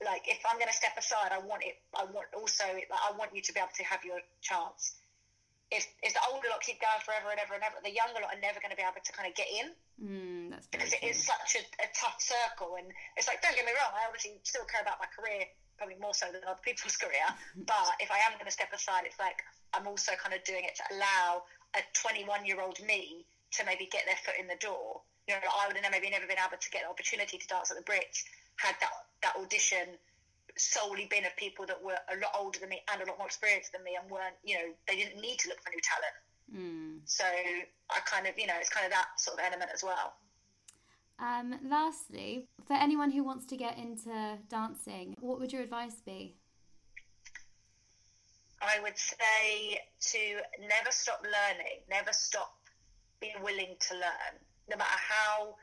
Like, 0.00 0.24
if 0.28 0.40
I'm 0.48 0.56
going 0.56 0.72
to 0.72 0.76
step 0.76 0.96
aside, 0.96 1.32
I 1.32 1.38
want 1.44 1.62
it. 1.64 1.76
I 1.92 2.08
want 2.08 2.32
also, 2.32 2.64
like, 2.72 2.88
I 2.90 3.12
want 3.16 3.36
you 3.36 3.44
to 3.44 3.52
be 3.52 3.60
able 3.60 3.76
to 3.76 3.84
have 3.84 4.00
your 4.04 4.20
chance. 4.40 4.96
If, 5.70 5.86
if 6.02 6.16
the 6.16 6.22
older 6.32 6.48
lot 6.50 6.64
keep 6.64 6.80
going 6.80 6.98
forever 7.04 7.30
and 7.30 7.38
ever 7.38 7.54
and 7.54 7.62
ever, 7.62 7.78
the 7.84 7.92
younger 7.92 8.18
lot 8.24 8.34
are 8.34 8.42
never 8.42 8.58
going 8.58 8.74
to 8.74 8.80
be 8.80 8.82
able 8.82 8.98
to 8.98 9.12
kind 9.12 9.28
of 9.28 9.36
get 9.36 9.46
in 9.52 9.70
Mm, 10.00 10.48
that's 10.48 10.66
because 10.66 10.92
it 10.96 11.04
is 11.04 11.20
such 11.20 11.60
a, 11.60 11.62
a 11.84 11.88
tough 11.92 12.16
circle. 12.16 12.80
And 12.80 12.88
it's 13.16 13.28
like, 13.28 13.44
don't 13.44 13.54
get 13.54 13.68
me 13.68 13.76
wrong, 13.76 13.92
I 13.92 14.08
obviously 14.08 14.40
still 14.42 14.64
care 14.64 14.80
about 14.80 14.96
my 14.96 15.08
career, 15.12 15.44
probably 15.76 16.00
more 16.00 16.16
so 16.16 16.32
than 16.32 16.40
other 16.48 16.60
people's 16.64 16.96
career. 17.02 17.24
but 17.68 18.00
if 18.00 18.08
I 18.08 18.24
am 18.24 18.32
going 18.40 18.48
to 18.48 18.54
step 18.54 18.72
aside, 18.72 19.04
it's 19.04 19.20
like 19.20 19.44
I'm 19.76 19.84
also 19.84 20.16
kind 20.16 20.32
of 20.32 20.40
doing 20.48 20.64
it 20.64 20.80
to 20.80 20.84
allow 20.96 21.44
a 21.76 21.84
21 21.92 22.48
year 22.48 22.60
old 22.64 22.80
me 22.80 23.28
to 23.60 23.60
maybe 23.68 23.86
get 23.92 24.08
their 24.08 24.18
foot 24.24 24.40
in 24.40 24.48
the 24.48 24.58
door. 24.58 25.04
You 25.28 25.36
know, 25.36 25.52
I 25.52 25.68
would 25.68 25.76
have 25.76 25.92
maybe 25.92 26.08
never 26.08 26.26
been 26.26 26.40
able 26.40 26.58
to 26.58 26.70
get 26.72 26.88
the 26.88 26.90
opportunity 26.90 27.36
to 27.36 27.46
dance 27.46 27.70
at 27.70 27.76
the 27.76 27.84
Brits 27.84 28.24
had 28.60 28.76
that 28.80 28.90
that 29.22 29.36
audition 29.36 29.96
solely 30.56 31.06
been 31.10 31.24
of 31.24 31.36
people 31.36 31.66
that 31.66 31.82
were 31.82 31.98
a 32.12 32.16
lot 32.20 32.32
older 32.38 32.58
than 32.58 32.68
me 32.68 32.80
and 32.92 33.02
a 33.02 33.06
lot 33.06 33.18
more 33.18 33.26
experienced 33.26 33.72
than 33.72 33.82
me 33.84 33.96
and 34.00 34.10
weren't, 34.10 34.36
you 34.44 34.54
know, 34.56 34.72
they 34.88 34.96
didn't 34.96 35.20
need 35.20 35.38
to 35.38 35.48
look 35.48 35.60
for 35.62 35.70
new 35.70 35.80
talent. 35.80 36.16
Mm. 36.52 37.00
So 37.04 37.24
I 37.24 38.00
kind 38.04 38.26
of, 38.26 38.38
you 38.38 38.46
know, 38.46 38.54
it's 38.58 38.68
kind 38.68 38.84
of 38.84 38.92
that 38.92 39.08
sort 39.18 39.38
of 39.38 39.44
element 39.44 39.70
as 39.72 39.82
well. 39.82 40.14
Um, 41.18 41.54
lastly, 41.68 42.48
for 42.66 42.74
anyone 42.74 43.10
who 43.10 43.22
wants 43.22 43.46
to 43.46 43.56
get 43.56 43.76
into 43.76 44.38
dancing, 44.48 45.16
what 45.20 45.38
would 45.38 45.52
your 45.52 45.62
advice 45.62 46.00
be? 46.04 46.34
I 48.62 48.80
would 48.82 48.96
say 48.96 49.80
to 50.00 50.18
never 50.60 50.90
stop 50.90 51.22
learning, 51.22 51.80
never 51.88 52.12
stop 52.12 52.54
being 53.20 53.42
willing 53.42 53.76
to 53.80 53.94
learn, 53.94 54.32
no 54.68 54.76
matter 54.76 54.98
how 54.98 55.56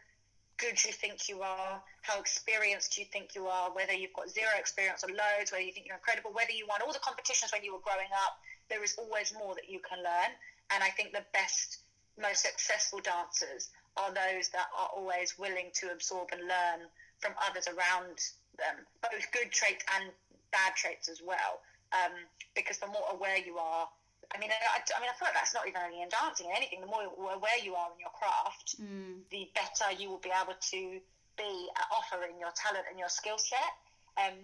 good 0.57 0.83
you 0.83 0.91
think 0.91 1.29
you 1.29 1.41
are, 1.41 1.81
how 2.01 2.19
experienced 2.19 2.97
you 2.97 3.05
think 3.05 3.35
you 3.35 3.45
are, 3.47 3.69
whether 3.71 3.93
you've 3.93 4.13
got 4.13 4.29
zero 4.29 4.49
experience 4.57 5.03
or 5.03 5.09
loads, 5.09 5.51
whether 5.51 5.63
you 5.63 5.71
think 5.71 5.85
you're 5.85 5.97
incredible, 5.97 6.31
whether 6.33 6.51
you 6.51 6.65
won 6.67 6.81
all 6.81 6.93
the 6.93 6.99
competitions 6.99 7.51
when 7.51 7.63
you 7.63 7.73
were 7.73 7.83
growing 7.85 8.09
up, 8.25 8.39
there 8.69 8.83
is 8.83 8.95
always 8.97 9.33
more 9.33 9.55
that 9.55 9.69
you 9.69 9.79
can 9.79 9.99
learn. 9.99 10.31
And 10.73 10.83
I 10.83 10.89
think 10.89 11.13
the 11.13 11.25
best, 11.31 11.79
most 12.19 12.41
successful 12.41 12.99
dancers 12.99 13.69
are 13.95 14.09
those 14.09 14.49
that 14.49 14.67
are 14.77 14.89
always 14.95 15.37
willing 15.37 15.69
to 15.81 15.91
absorb 15.91 16.29
and 16.31 16.41
learn 16.41 16.89
from 17.19 17.33
others 17.49 17.67
around 17.67 18.17
them, 18.57 18.85
both 19.01 19.25
good 19.31 19.51
traits 19.51 19.85
and 19.95 20.11
bad 20.51 20.75
traits 20.75 21.09
as 21.09 21.21
well. 21.25 21.61
Um, 21.93 22.11
because 22.55 22.79
the 22.79 22.87
more 22.87 23.07
aware 23.13 23.37
you 23.37 23.57
are, 23.57 23.87
I 24.35 24.39
mean, 24.39 24.51
I, 24.51 24.79
I 24.83 24.99
mean, 24.99 25.09
I 25.09 25.15
feel 25.15 25.27
like 25.31 25.39
that's 25.39 25.53
not 25.53 25.67
even 25.67 25.79
only 25.81 26.01
in 26.01 26.09
dancing, 26.09 26.47
in 26.47 26.55
anything. 26.55 26.81
The 26.81 26.87
more 26.91 27.07
aware 27.31 27.57
you 27.63 27.75
are 27.75 27.89
in 27.95 27.99
your 27.99 28.11
craft, 28.11 28.75
Mm. 28.81 29.23
the 29.31 29.49
better 29.55 29.95
you 29.95 30.09
will 30.09 30.19
be 30.19 30.31
able 30.35 30.53
to 30.59 30.99
be 31.37 31.51
at 31.77 31.87
offering 31.95 32.35
your 32.39 32.51
talent 32.51 32.85
and 32.89 32.99
your 32.99 33.09
skill 33.09 33.37
set. 33.37 33.73
Um, 34.19 34.35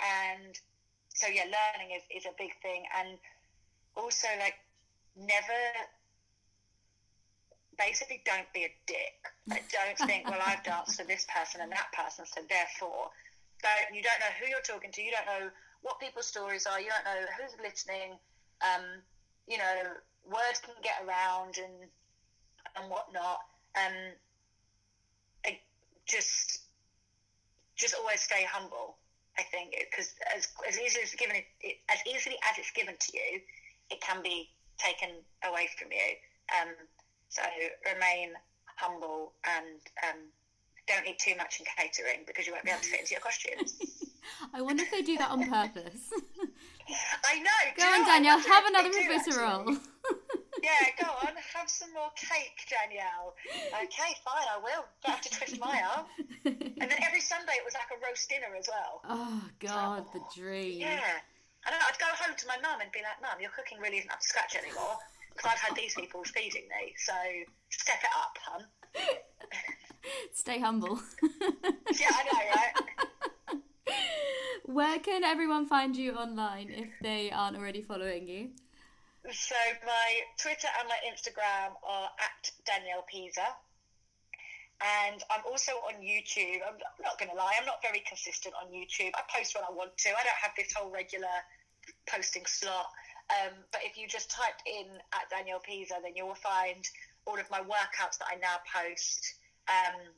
and 0.00 0.52
so, 1.08 1.26
yeah, 1.26 1.48
learning 1.48 1.96
is, 1.96 2.04
is 2.12 2.26
a 2.26 2.34
big 2.36 2.52
thing. 2.60 2.84
And 2.98 3.16
also, 3.96 4.28
like, 4.38 4.58
never 5.16 5.60
basically 7.78 8.20
don't 8.26 8.50
be 8.52 8.64
a 8.64 8.72
dick. 8.86 9.16
Like, 9.48 9.64
don't 9.72 9.96
think, 10.06 10.28
well, 10.28 10.40
I've 10.44 10.62
danced 10.62 11.00
for 11.00 11.06
this 11.06 11.26
person 11.32 11.60
and 11.62 11.72
that 11.72 11.88
person, 11.96 12.26
so 12.26 12.42
therefore, 12.48 13.08
don't, 13.62 13.96
you 13.96 14.02
don't 14.02 14.20
know 14.20 14.32
who 14.38 14.46
you're 14.52 14.60
talking 14.60 14.92
to, 14.92 15.02
you 15.02 15.10
don't 15.10 15.26
know 15.26 15.50
what 15.82 15.98
people's 15.98 16.26
stories 16.26 16.66
are, 16.66 16.78
you 16.80 16.88
don't 16.92 17.08
know 17.08 17.24
who's 17.40 17.56
listening. 17.62 18.20
Um, 18.60 19.00
you 19.50 19.58
know, 19.58 19.74
words 20.24 20.62
can 20.62 20.74
get 20.80 21.02
around 21.04 21.58
and 21.58 21.90
and 22.76 22.88
whatnot. 22.88 23.40
Um, 23.74 24.14
I 25.44 25.58
just 26.06 26.62
just 27.76 27.94
always 27.94 28.20
stay 28.20 28.46
humble. 28.48 28.96
I 29.36 29.42
think 29.42 29.74
because 29.90 30.14
as 30.34 30.46
as 30.66 30.78
easily 30.78 31.02
as 31.02 31.14
given 31.14 31.36
as 31.90 31.98
easily 32.06 32.36
as 32.48 32.58
it's 32.58 32.70
given 32.70 32.94
to 32.96 33.12
you, 33.12 33.40
it 33.90 34.00
can 34.00 34.22
be 34.22 34.48
taken 34.78 35.10
away 35.44 35.68
from 35.76 35.88
you. 35.90 36.14
Um, 36.54 36.74
so 37.28 37.42
remain 37.92 38.30
humble 38.76 39.32
and 39.44 39.80
um, 40.06 40.20
don't 40.86 41.06
eat 41.06 41.18
too 41.18 41.36
much 41.36 41.60
in 41.60 41.66
catering 41.76 42.24
because 42.26 42.46
you 42.46 42.52
won't 42.52 42.64
be 42.64 42.70
able 42.70 42.80
to 42.80 42.88
fit 42.88 43.00
into 43.00 43.12
your 43.12 43.20
costumes. 43.20 43.74
I 44.54 44.62
wonder 44.62 44.82
if 44.82 44.90
they 44.90 45.02
do 45.02 45.16
that 45.18 45.30
on 45.30 45.48
purpose. 45.48 46.12
I 47.24 47.38
know. 47.38 47.60
Go 47.76 47.84
on, 47.84 48.00
know, 48.00 48.06
Danielle, 48.06 48.38
have 48.40 48.66
another 48.66 48.90
they 48.90 48.98
do, 48.98 49.04
professor 49.06 49.40
actually. 49.42 49.74
roll. 49.74 49.78
Yeah, 50.62 50.92
go 51.00 51.08
on, 51.24 51.32
have 51.56 51.70
some 51.70 51.88
more 51.94 52.10
cake, 52.16 52.68
Danielle. 52.68 53.32
Okay, 53.48 54.12
fine, 54.20 54.44
I 54.44 54.58
will. 54.60 54.84
Don't 55.06 55.14
have 55.16 55.20
to 55.22 55.30
twist 55.30 55.58
my 55.58 55.80
arm. 55.96 56.04
And 56.44 56.90
then 56.90 57.00
every 57.00 57.20
Sunday 57.22 57.54
it 57.56 57.64
was 57.64 57.72
like 57.72 57.88
a 57.88 57.96
roast 58.04 58.28
dinner 58.28 58.52
as 58.58 58.68
well. 58.68 59.00
oh 59.08 59.40
God, 59.58 60.04
the 60.12 60.20
dream. 60.36 60.80
Yeah. 60.80 61.00
And 61.64 61.74
I'd 61.74 61.98
go 61.98 62.06
home 62.12 62.36
to 62.36 62.46
my 62.46 62.58
mum 62.60 62.80
and 62.82 62.92
be 62.92 63.00
like, 63.00 63.22
Mum, 63.22 63.40
your 63.40 63.50
cooking 63.56 63.78
really 63.80 63.98
isn't 63.98 64.10
up 64.10 64.20
to 64.20 64.26
scratch 64.26 64.54
anymore 64.54 64.98
because 65.32 65.50
I've 65.52 65.60
had 65.60 65.76
these 65.76 65.94
people 65.94 66.22
feeding 66.24 66.68
me, 66.68 66.92
so 66.98 67.14
step 67.70 68.00
it 68.02 68.10
up, 68.20 68.36
hun. 68.44 68.64
Stay 70.34 70.58
humble. 70.60 71.00
Yeah, 71.98 72.08
I 72.12 72.24
know, 72.24 72.40
right? 72.54 72.74
Where 74.70 75.00
can 75.00 75.24
everyone 75.24 75.66
find 75.66 75.96
you 75.96 76.14
online 76.14 76.70
if 76.70 76.90
they 77.02 77.32
aren't 77.32 77.56
already 77.56 77.82
following 77.82 78.28
you? 78.28 78.50
So 79.26 79.56
my 79.84 80.08
Twitter 80.38 80.68
and 80.78 80.86
my 80.86 80.94
Instagram 81.10 81.74
are 81.82 82.08
at 82.22 82.50
Danielle 82.64 83.04
Peazer. 83.10 83.50
And 84.78 85.24
I'm 85.26 85.42
also 85.50 85.72
on 85.90 85.98
YouTube. 86.00 86.62
I'm 86.62 86.78
not 87.02 87.18
going 87.18 87.32
to 87.32 87.36
lie, 87.36 87.58
I'm 87.58 87.66
not 87.66 87.82
very 87.82 88.00
consistent 88.06 88.54
on 88.62 88.70
YouTube. 88.70 89.10
I 89.18 89.22
post 89.36 89.56
when 89.56 89.64
I 89.64 89.74
want 89.74 89.98
to. 89.98 90.08
I 90.10 90.22
don't 90.22 90.40
have 90.40 90.52
this 90.56 90.72
whole 90.72 90.88
regular 90.92 91.34
posting 92.06 92.46
slot. 92.46 92.86
Um, 93.42 93.58
but 93.72 93.80
if 93.82 93.98
you 93.98 94.06
just 94.06 94.30
type 94.30 94.62
in 94.66 94.86
at 95.12 95.28
Danielle 95.30 95.60
Peazer, 95.66 95.98
then 96.00 96.14
you 96.14 96.24
will 96.24 96.38
find 96.38 96.86
all 97.26 97.40
of 97.40 97.50
my 97.50 97.58
workouts 97.58 98.22
that 98.22 98.30
I 98.30 98.38
now 98.38 98.62
post. 98.70 99.34
Um, 99.66 100.14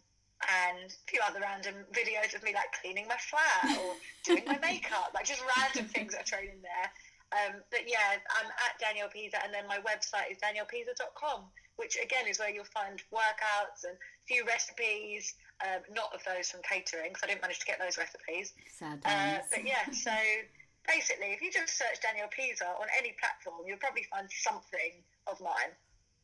and 0.48 0.90
a 0.90 1.04
few 1.06 1.20
other 1.22 1.40
random 1.40 1.74
videos 1.92 2.34
of 2.34 2.42
me 2.42 2.54
like 2.54 2.72
cleaning 2.80 3.06
my 3.08 3.16
flat 3.18 3.78
or 3.78 3.94
doing 4.24 4.44
my 4.46 4.58
makeup, 4.58 5.12
like 5.14 5.24
just 5.24 5.42
random 5.58 5.86
things 5.94 6.12
that 6.12 6.22
are 6.22 6.28
thrown 6.28 6.50
in 6.50 6.62
there. 6.62 6.88
Um, 7.32 7.64
but 7.70 7.88
yeah, 7.88 8.20
I'm 8.28 8.50
at 8.50 8.76
Daniel 8.76 9.08
Peazer, 9.08 9.40
and 9.42 9.54
then 9.54 9.64
my 9.66 9.80
website 9.80 10.28
is 10.30 10.36
daniellepeazer.com, 10.44 11.48
which 11.76 11.96
again 11.96 12.28
is 12.28 12.38
where 12.38 12.52
you'll 12.52 12.68
find 12.68 13.00
workouts 13.08 13.88
and 13.88 13.96
a 13.96 14.24
few 14.28 14.44
recipes, 14.44 15.34
um, 15.64 15.80
not 15.96 16.12
of 16.12 16.20
those 16.28 16.52
from 16.52 16.60
catering, 16.60 17.08
because 17.08 17.24
I 17.24 17.26
didn't 17.32 17.40
manage 17.40 17.60
to 17.60 17.66
get 17.66 17.80
those 17.80 17.96
recipes. 17.96 18.52
Sad 18.68 19.00
Uh, 19.04 19.40
but 19.48 19.64
yeah, 19.64 19.88
so 19.92 20.12
basically, 20.86 21.32
if 21.32 21.40
you 21.40 21.50
just 21.50 21.72
search 21.72 22.04
Daniel 22.04 22.28
Peazer 22.28 22.68
on 22.68 22.86
any 22.98 23.16
platform, 23.16 23.64
you'll 23.64 23.80
probably 23.80 24.04
find 24.12 24.28
something 24.28 25.00
of 25.26 25.40
mine. 25.40 25.72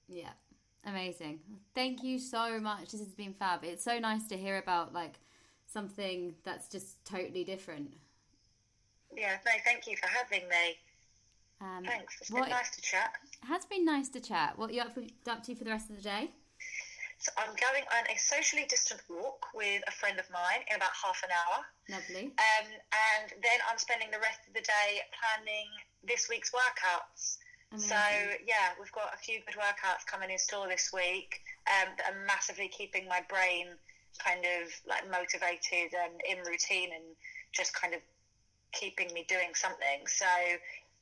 Yeah, 0.09 0.37
amazing. 0.85 1.41
Thank 1.75 2.03
you 2.03 2.19
so 2.19 2.61
much. 2.61 2.91
This 2.91 3.01
has 3.01 3.13
been 3.13 3.35
fab. 3.35 3.65
It's 3.65 3.85
so 3.85 3.99
nice 3.99 4.27
to 4.29 4.37
hear 4.37 4.59
about 4.59 4.93
like 4.93 5.21
something 5.67 6.35
that's 6.45 6.69
just 6.69 7.05
totally 7.05 7.45
different. 7.45 7.95
Yeah, 9.17 9.37
no, 9.45 9.53
thank 9.65 9.87
you 9.87 9.97
for 9.97 10.09
having 10.09 10.49
me. 10.49 10.77
Um, 11.61 11.85
Thanks. 11.85 12.19
It's 12.21 12.31
been 12.31 12.49
nice 12.49 12.71
to 12.71 12.81
chat. 12.83 13.13
It 13.43 13.47
has 13.47 13.65
been 13.65 13.85
nice 13.85 14.09
to 14.11 14.21
chat. 14.21 14.57
What 14.57 14.71
are 14.71 14.75
you 14.75 14.83
up, 14.83 14.95
for, 14.95 15.03
up 15.29 15.43
to 15.45 15.55
for 15.55 15.65
the 15.65 15.71
rest 15.71 15.91
of 15.91 15.97
the 15.97 16.03
day? 16.03 16.31
So 17.19 17.33
I'm 17.37 17.49
I'm 17.49 17.57
going 17.57 17.89
on 17.97 18.05
a 18.13 18.17
socially 18.21 18.69
distant 18.69 19.01
walk 19.09 19.49
with 19.57 19.81
a 19.89 19.91
friend 19.91 20.21
of 20.21 20.29
mine 20.29 20.61
in 20.69 20.77
about 20.77 20.93
half 20.93 21.25
an 21.25 21.33
hour. 21.33 21.65
Lovely. 21.89 22.29
Um, 22.37 22.69
and 22.69 23.33
then 23.41 23.59
I'm 23.65 23.81
spending 23.81 24.13
the 24.13 24.21
rest 24.21 24.45
of 24.45 24.53
the 24.53 24.61
day 24.61 25.01
planning 25.17 25.73
this 26.05 26.29
week's 26.29 26.53
workouts. 26.53 27.41
So 27.77 28.01
yeah, 28.47 28.73
we've 28.81 28.93
got 28.93 29.13
a 29.13 29.19
few 29.19 29.41
good 29.45 29.57
workouts 29.61 30.07
coming 30.07 30.31
in 30.31 30.39
store 30.39 30.69
this 30.69 30.91
week 30.93 31.43
um, 31.69 31.93
that 31.99 32.13
are 32.13 32.27
massively 32.27 32.69
keeping 32.69 33.07
my 33.07 33.21
brain 33.29 33.77
kind 34.25 34.41
of 34.41 34.73
like 34.89 35.05
motivated 35.11 35.93
and 35.93 36.17
in 36.25 36.39
routine 36.49 36.91
and 36.97 37.05
just 37.53 37.75
kind 37.75 37.93
of 37.93 38.01
keeping 38.73 39.13
me 39.13 39.25
doing 39.29 39.53
something. 39.55 40.09
So 40.09 40.27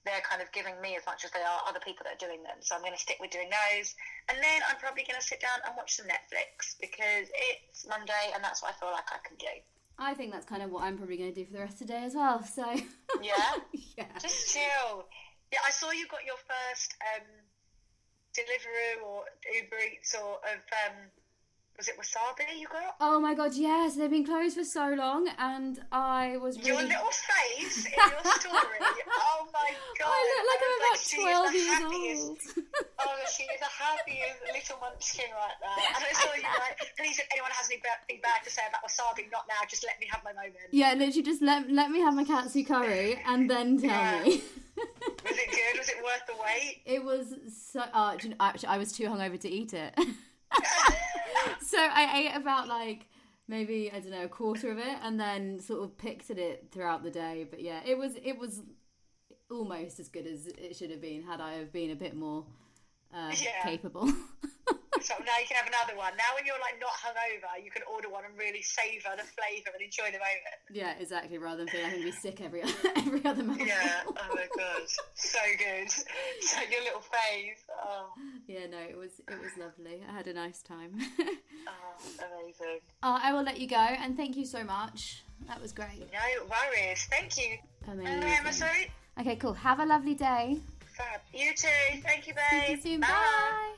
they're 0.05 0.23
kind 0.23 0.43
of 0.43 0.51
giving 0.53 0.79
me 0.83 0.95
as 0.97 1.07
much 1.07 1.25
as 1.25 1.31
they 1.31 1.43
are 1.43 1.61
other 1.67 1.81
people 1.83 2.07
that 2.07 2.19
are 2.19 2.25
doing 2.27 2.43
them. 2.43 2.59
So 2.61 2.75
I'm 2.75 2.83
going 2.83 2.95
to 2.95 3.01
stick 3.01 3.19
with 3.19 3.31
doing 3.31 3.51
those, 3.51 3.95
and 4.31 4.39
then 4.39 4.63
I'm 4.71 4.79
probably 4.79 5.03
going 5.03 5.19
to 5.19 5.27
sit 5.27 5.43
down 5.43 5.59
and 5.67 5.75
watch 5.77 5.99
some 5.99 6.07
Netflix 6.07 6.79
because 6.79 7.27
it's 7.31 7.87
Monday 7.87 8.35
and 8.35 8.43
that's 8.43 8.63
what 8.63 8.75
I 8.75 8.79
feel 8.79 8.91
like 8.91 9.11
I 9.11 9.19
can 9.27 9.37
do. 9.39 9.55
I 9.99 10.15
think 10.15 10.33
that's 10.33 10.47
kind 10.47 10.63
of 10.63 10.71
what 10.71 10.85
I'm 10.85 10.99
probably 10.99 11.17
going 11.17 11.33
to 11.33 11.39
do 11.41 11.47
for 11.47 11.55
the 11.55 11.65
rest 11.65 11.81
of 11.81 11.87
the 11.89 11.95
day 11.95 12.05
as 12.05 12.15
well. 12.15 12.45
So 12.45 12.67
Yeah. 13.23 13.55
yeah. 13.97 14.13
Just 14.21 14.53
chill. 14.53 15.07
Yeah, 15.53 15.61
I 15.67 15.71
saw 15.71 15.91
you 15.93 16.07
got 16.09 16.25
your 16.27 16.37
first 16.47 16.95
um, 17.15 17.27
Deliveroo 18.35 19.07
or 19.07 19.25
Uber 19.63 19.77
Eats 19.95 20.15
or 20.15 20.35
of 20.43 20.61
um, 20.85 20.97
was 21.79 21.89
it 21.89 21.95
wasabi 22.01 22.59
you 22.59 22.67
got? 22.69 22.97
Oh 23.01 23.21
my 23.21 23.35
god, 23.35 23.53
yes, 23.55 23.97
they've 23.97 24.11
been 24.11 24.25
closed 24.25 24.57
for 24.57 24.65
so 24.65 24.95
long, 24.97 25.29
and 25.39 25.79
I 25.93 26.37
was 26.41 26.57
really. 26.57 26.69
Your 26.71 26.83
little 26.83 27.13
face 27.13 27.85
in 27.85 27.93
your 27.93 28.25
story. 28.41 28.81
oh 28.81 29.47
my 29.53 29.71
god! 30.01 30.09
I 30.09 30.21
look 30.25 30.45
like 30.51 30.63
I'm 30.65 30.73
was 30.73 30.83
about 30.83 30.97
is 30.97 31.13
twelve 31.13 31.55
years 31.55 31.69
happiest- 31.69 32.59
old. 32.59 32.65
Oh, 32.99 33.13
she 33.37 33.45
is 33.45 33.61
the 33.61 33.67
happiest 33.67 34.41
little 34.53 34.79
munchkin 34.81 35.31
right 35.37 35.55
there. 35.61 35.87
And 35.95 36.03
I 36.03 36.13
saw 36.13 36.35
you 36.35 36.43
like, 36.43 36.97
please, 36.99 37.19
if 37.21 37.27
anyone 37.31 37.51
has 37.53 37.69
anything 37.71 38.21
bad 38.23 38.43
to 38.43 38.51
say 38.51 38.63
about 38.69 38.83
wasabi, 38.83 39.31
not 39.31 39.45
now. 39.47 39.61
Just 39.69 39.85
let 39.85 40.01
me 40.01 40.09
have 40.11 40.25
my 40.25 40.33
moment. 40.33 40.57
yeah, 40.73 40.95
literally, 40.95 41.23
just 41.23 41.41
let 41.43 41.71
let 41.71 41.91
me 41.91 42.01
have 42.01 42.15
my 42.15 42.25
katsu 42.25 42.65
curry 42.65 43.21
and 43.27 43.49
then 43.51 43.79
tell 43.79 43.91
Yeah. 43.91 44.23
me. 44.25 44.43
Was 45.29 45.39
it 45.39 45.51
good? 45.51 45.79
Was 45.79 45.89
it 45.89 45.97
worth 46.05 46.27
the 46.27 46.35
wait? 46.43 46.83
It 46.87 47.05
was 47.05 47.35
so. 47.73 47.81
Uh, 47.93 48.17
you 48.23 48.31
know, 48.31 48.37
actually, 48.41 48.69
I 48.69 48.79
was 48.79 48.93
too 48.93 49.05
hungover 49.05 49.39
to 49.41 49.49
eat 49.49 49.75
it. 49.75 49.95
so 51.67 51.79
I 51.79 52.19
ate 52.21 52.37
about 52.37 52.69
like 52.69 53.07
maybe 53.49 53.91
I 53.93 54.01
don't 54.01 54.11
know 54.11 54.25
a 54.25 54.29
quarter 54.29 54.71
of 54.71 54.79
it, 54.79 54.97
and 55.03 55.19
then 55.19 55.59
sort 55.61 55.83
of 55.83 55.97
picked 55.99 56.31
at 56.31 56.39
it 56.39 56.69
throughout 56.73 57.03
the 57.03 57.11
day. 57.11 57.47
But 57.49 57.61
yeah, 57.62 57.81
it 57.85 57.99
was 57.99 58.15
it 58.23 58.39
was 58.39 58.62
almost 59.51 60.01
as 60.01 60.09
good 60.09 60.27
as 60.27 60.47
it 60.47 60.75
should 60.77 60.91
have 60.91 61.01
been 61.01 61.23
had 61.23 61.41
I 61.41 61.55
have 61.55 61.73
been 61.73 61.91
a 61.91 61.97
bit 61.97 62.17
more 62.17 62.45
uh, 63.15 63.33
Yeah. 63.41 63.62
capable. 63.62 64.12
So 65.07 65.14
now 65.23 65.38
you 65.38 65.47
can 65.47 65.57
have 65.57 65.69
another 65.71 65.97
one. 65.97 66.12
Now 66.19 66.35
when 66.35 66.45
you're 66.45 66.59
like 66.59 66.81
not 66.83 66.90
hungover, 66.99 67.62
you 67.64 67.71
can 67.71 67.83
order 67.87 68.11
one 68.11 68.25
and 68.27 68.35
really 68.37 68.62
savour 68.62 69.14
the 69.16 69.23
flavour 69.23 69.71
and 69.73 69.83
enjoy 69.83 70.07
the 70.11 70.19
moment. 70.19 70.59
yeah, 70.75 70.95
exactly. 70.99 71.38
Rather 71.38 71.59
than 71.64 71.69
feeling 71.69 71.90
gonna 71.90 72.03
be 72.03 72.11
sick 72.11 72.40
every 72.42 72.62
every 72.97 73.25
other 73.25 73.45
month. 73.45 73.62
Yeah. 73.64 74.03
Oh 74.07 74.35
my 74.35 74.47
god. 74.57 74.83
So 75.14 75.38
good. 75.59 75.90
So 76.42 76.59
your 76.71 76.83
little 76.83 77.01
face. 77.07 77.62
Oh, 77.87 78.11
Yeah, 78.49 78.66
no, 78.66 78.79
it 78.79 78.97
was 78.97 79.12
it 79.29 79.38
was 79.40 79.57
lovely. 79.57 80.03
I 80.09 80.12
had 80.12 80.27
a 80.27 80.33
nice 80.35 80.61
time. 80.62 80.99
oh 81.69 81.97
amazing. 82.19 82.81
uh, 83.03 83.21
I 83.23 83.33
will 83.33 83.42
let 83.45 83.59
you 83.61 83.69
go, 83.69 83.77
and 83.77 84.16
thank 84.16 84.37
you 84.37 84.45
so 84.45 84.64
much. 84.64 85.23
That 85.47 85.61
was 85.62 85.71
great. 85.73 86.01
No 86.12 86.47
worries. 86.51 87.07
Thank 87.11 87.37
you. 87.38 87.59
Amazing. 87.87 88.21
Hello, 88.23 88.35
Emma. 88.40 88.53
Sorry. 88.53 88.90
Okay, 89.21 89.37
cool. 89.37 89.53
Have 89.55 89.79
a 89.81 89.87
lovely 89.87 90.14
day. 90.14 90.59
Fab. 90.97 91.21
You 91.33 91.55
too. 91.55 92.01
Thank 92.03 92.27
you, 92.27 92.35
See 92.51 92.57
you 92.71 92.77
babe. 92.77 92.83
soon. 92.83 93.01
Bye. 93.03 93.77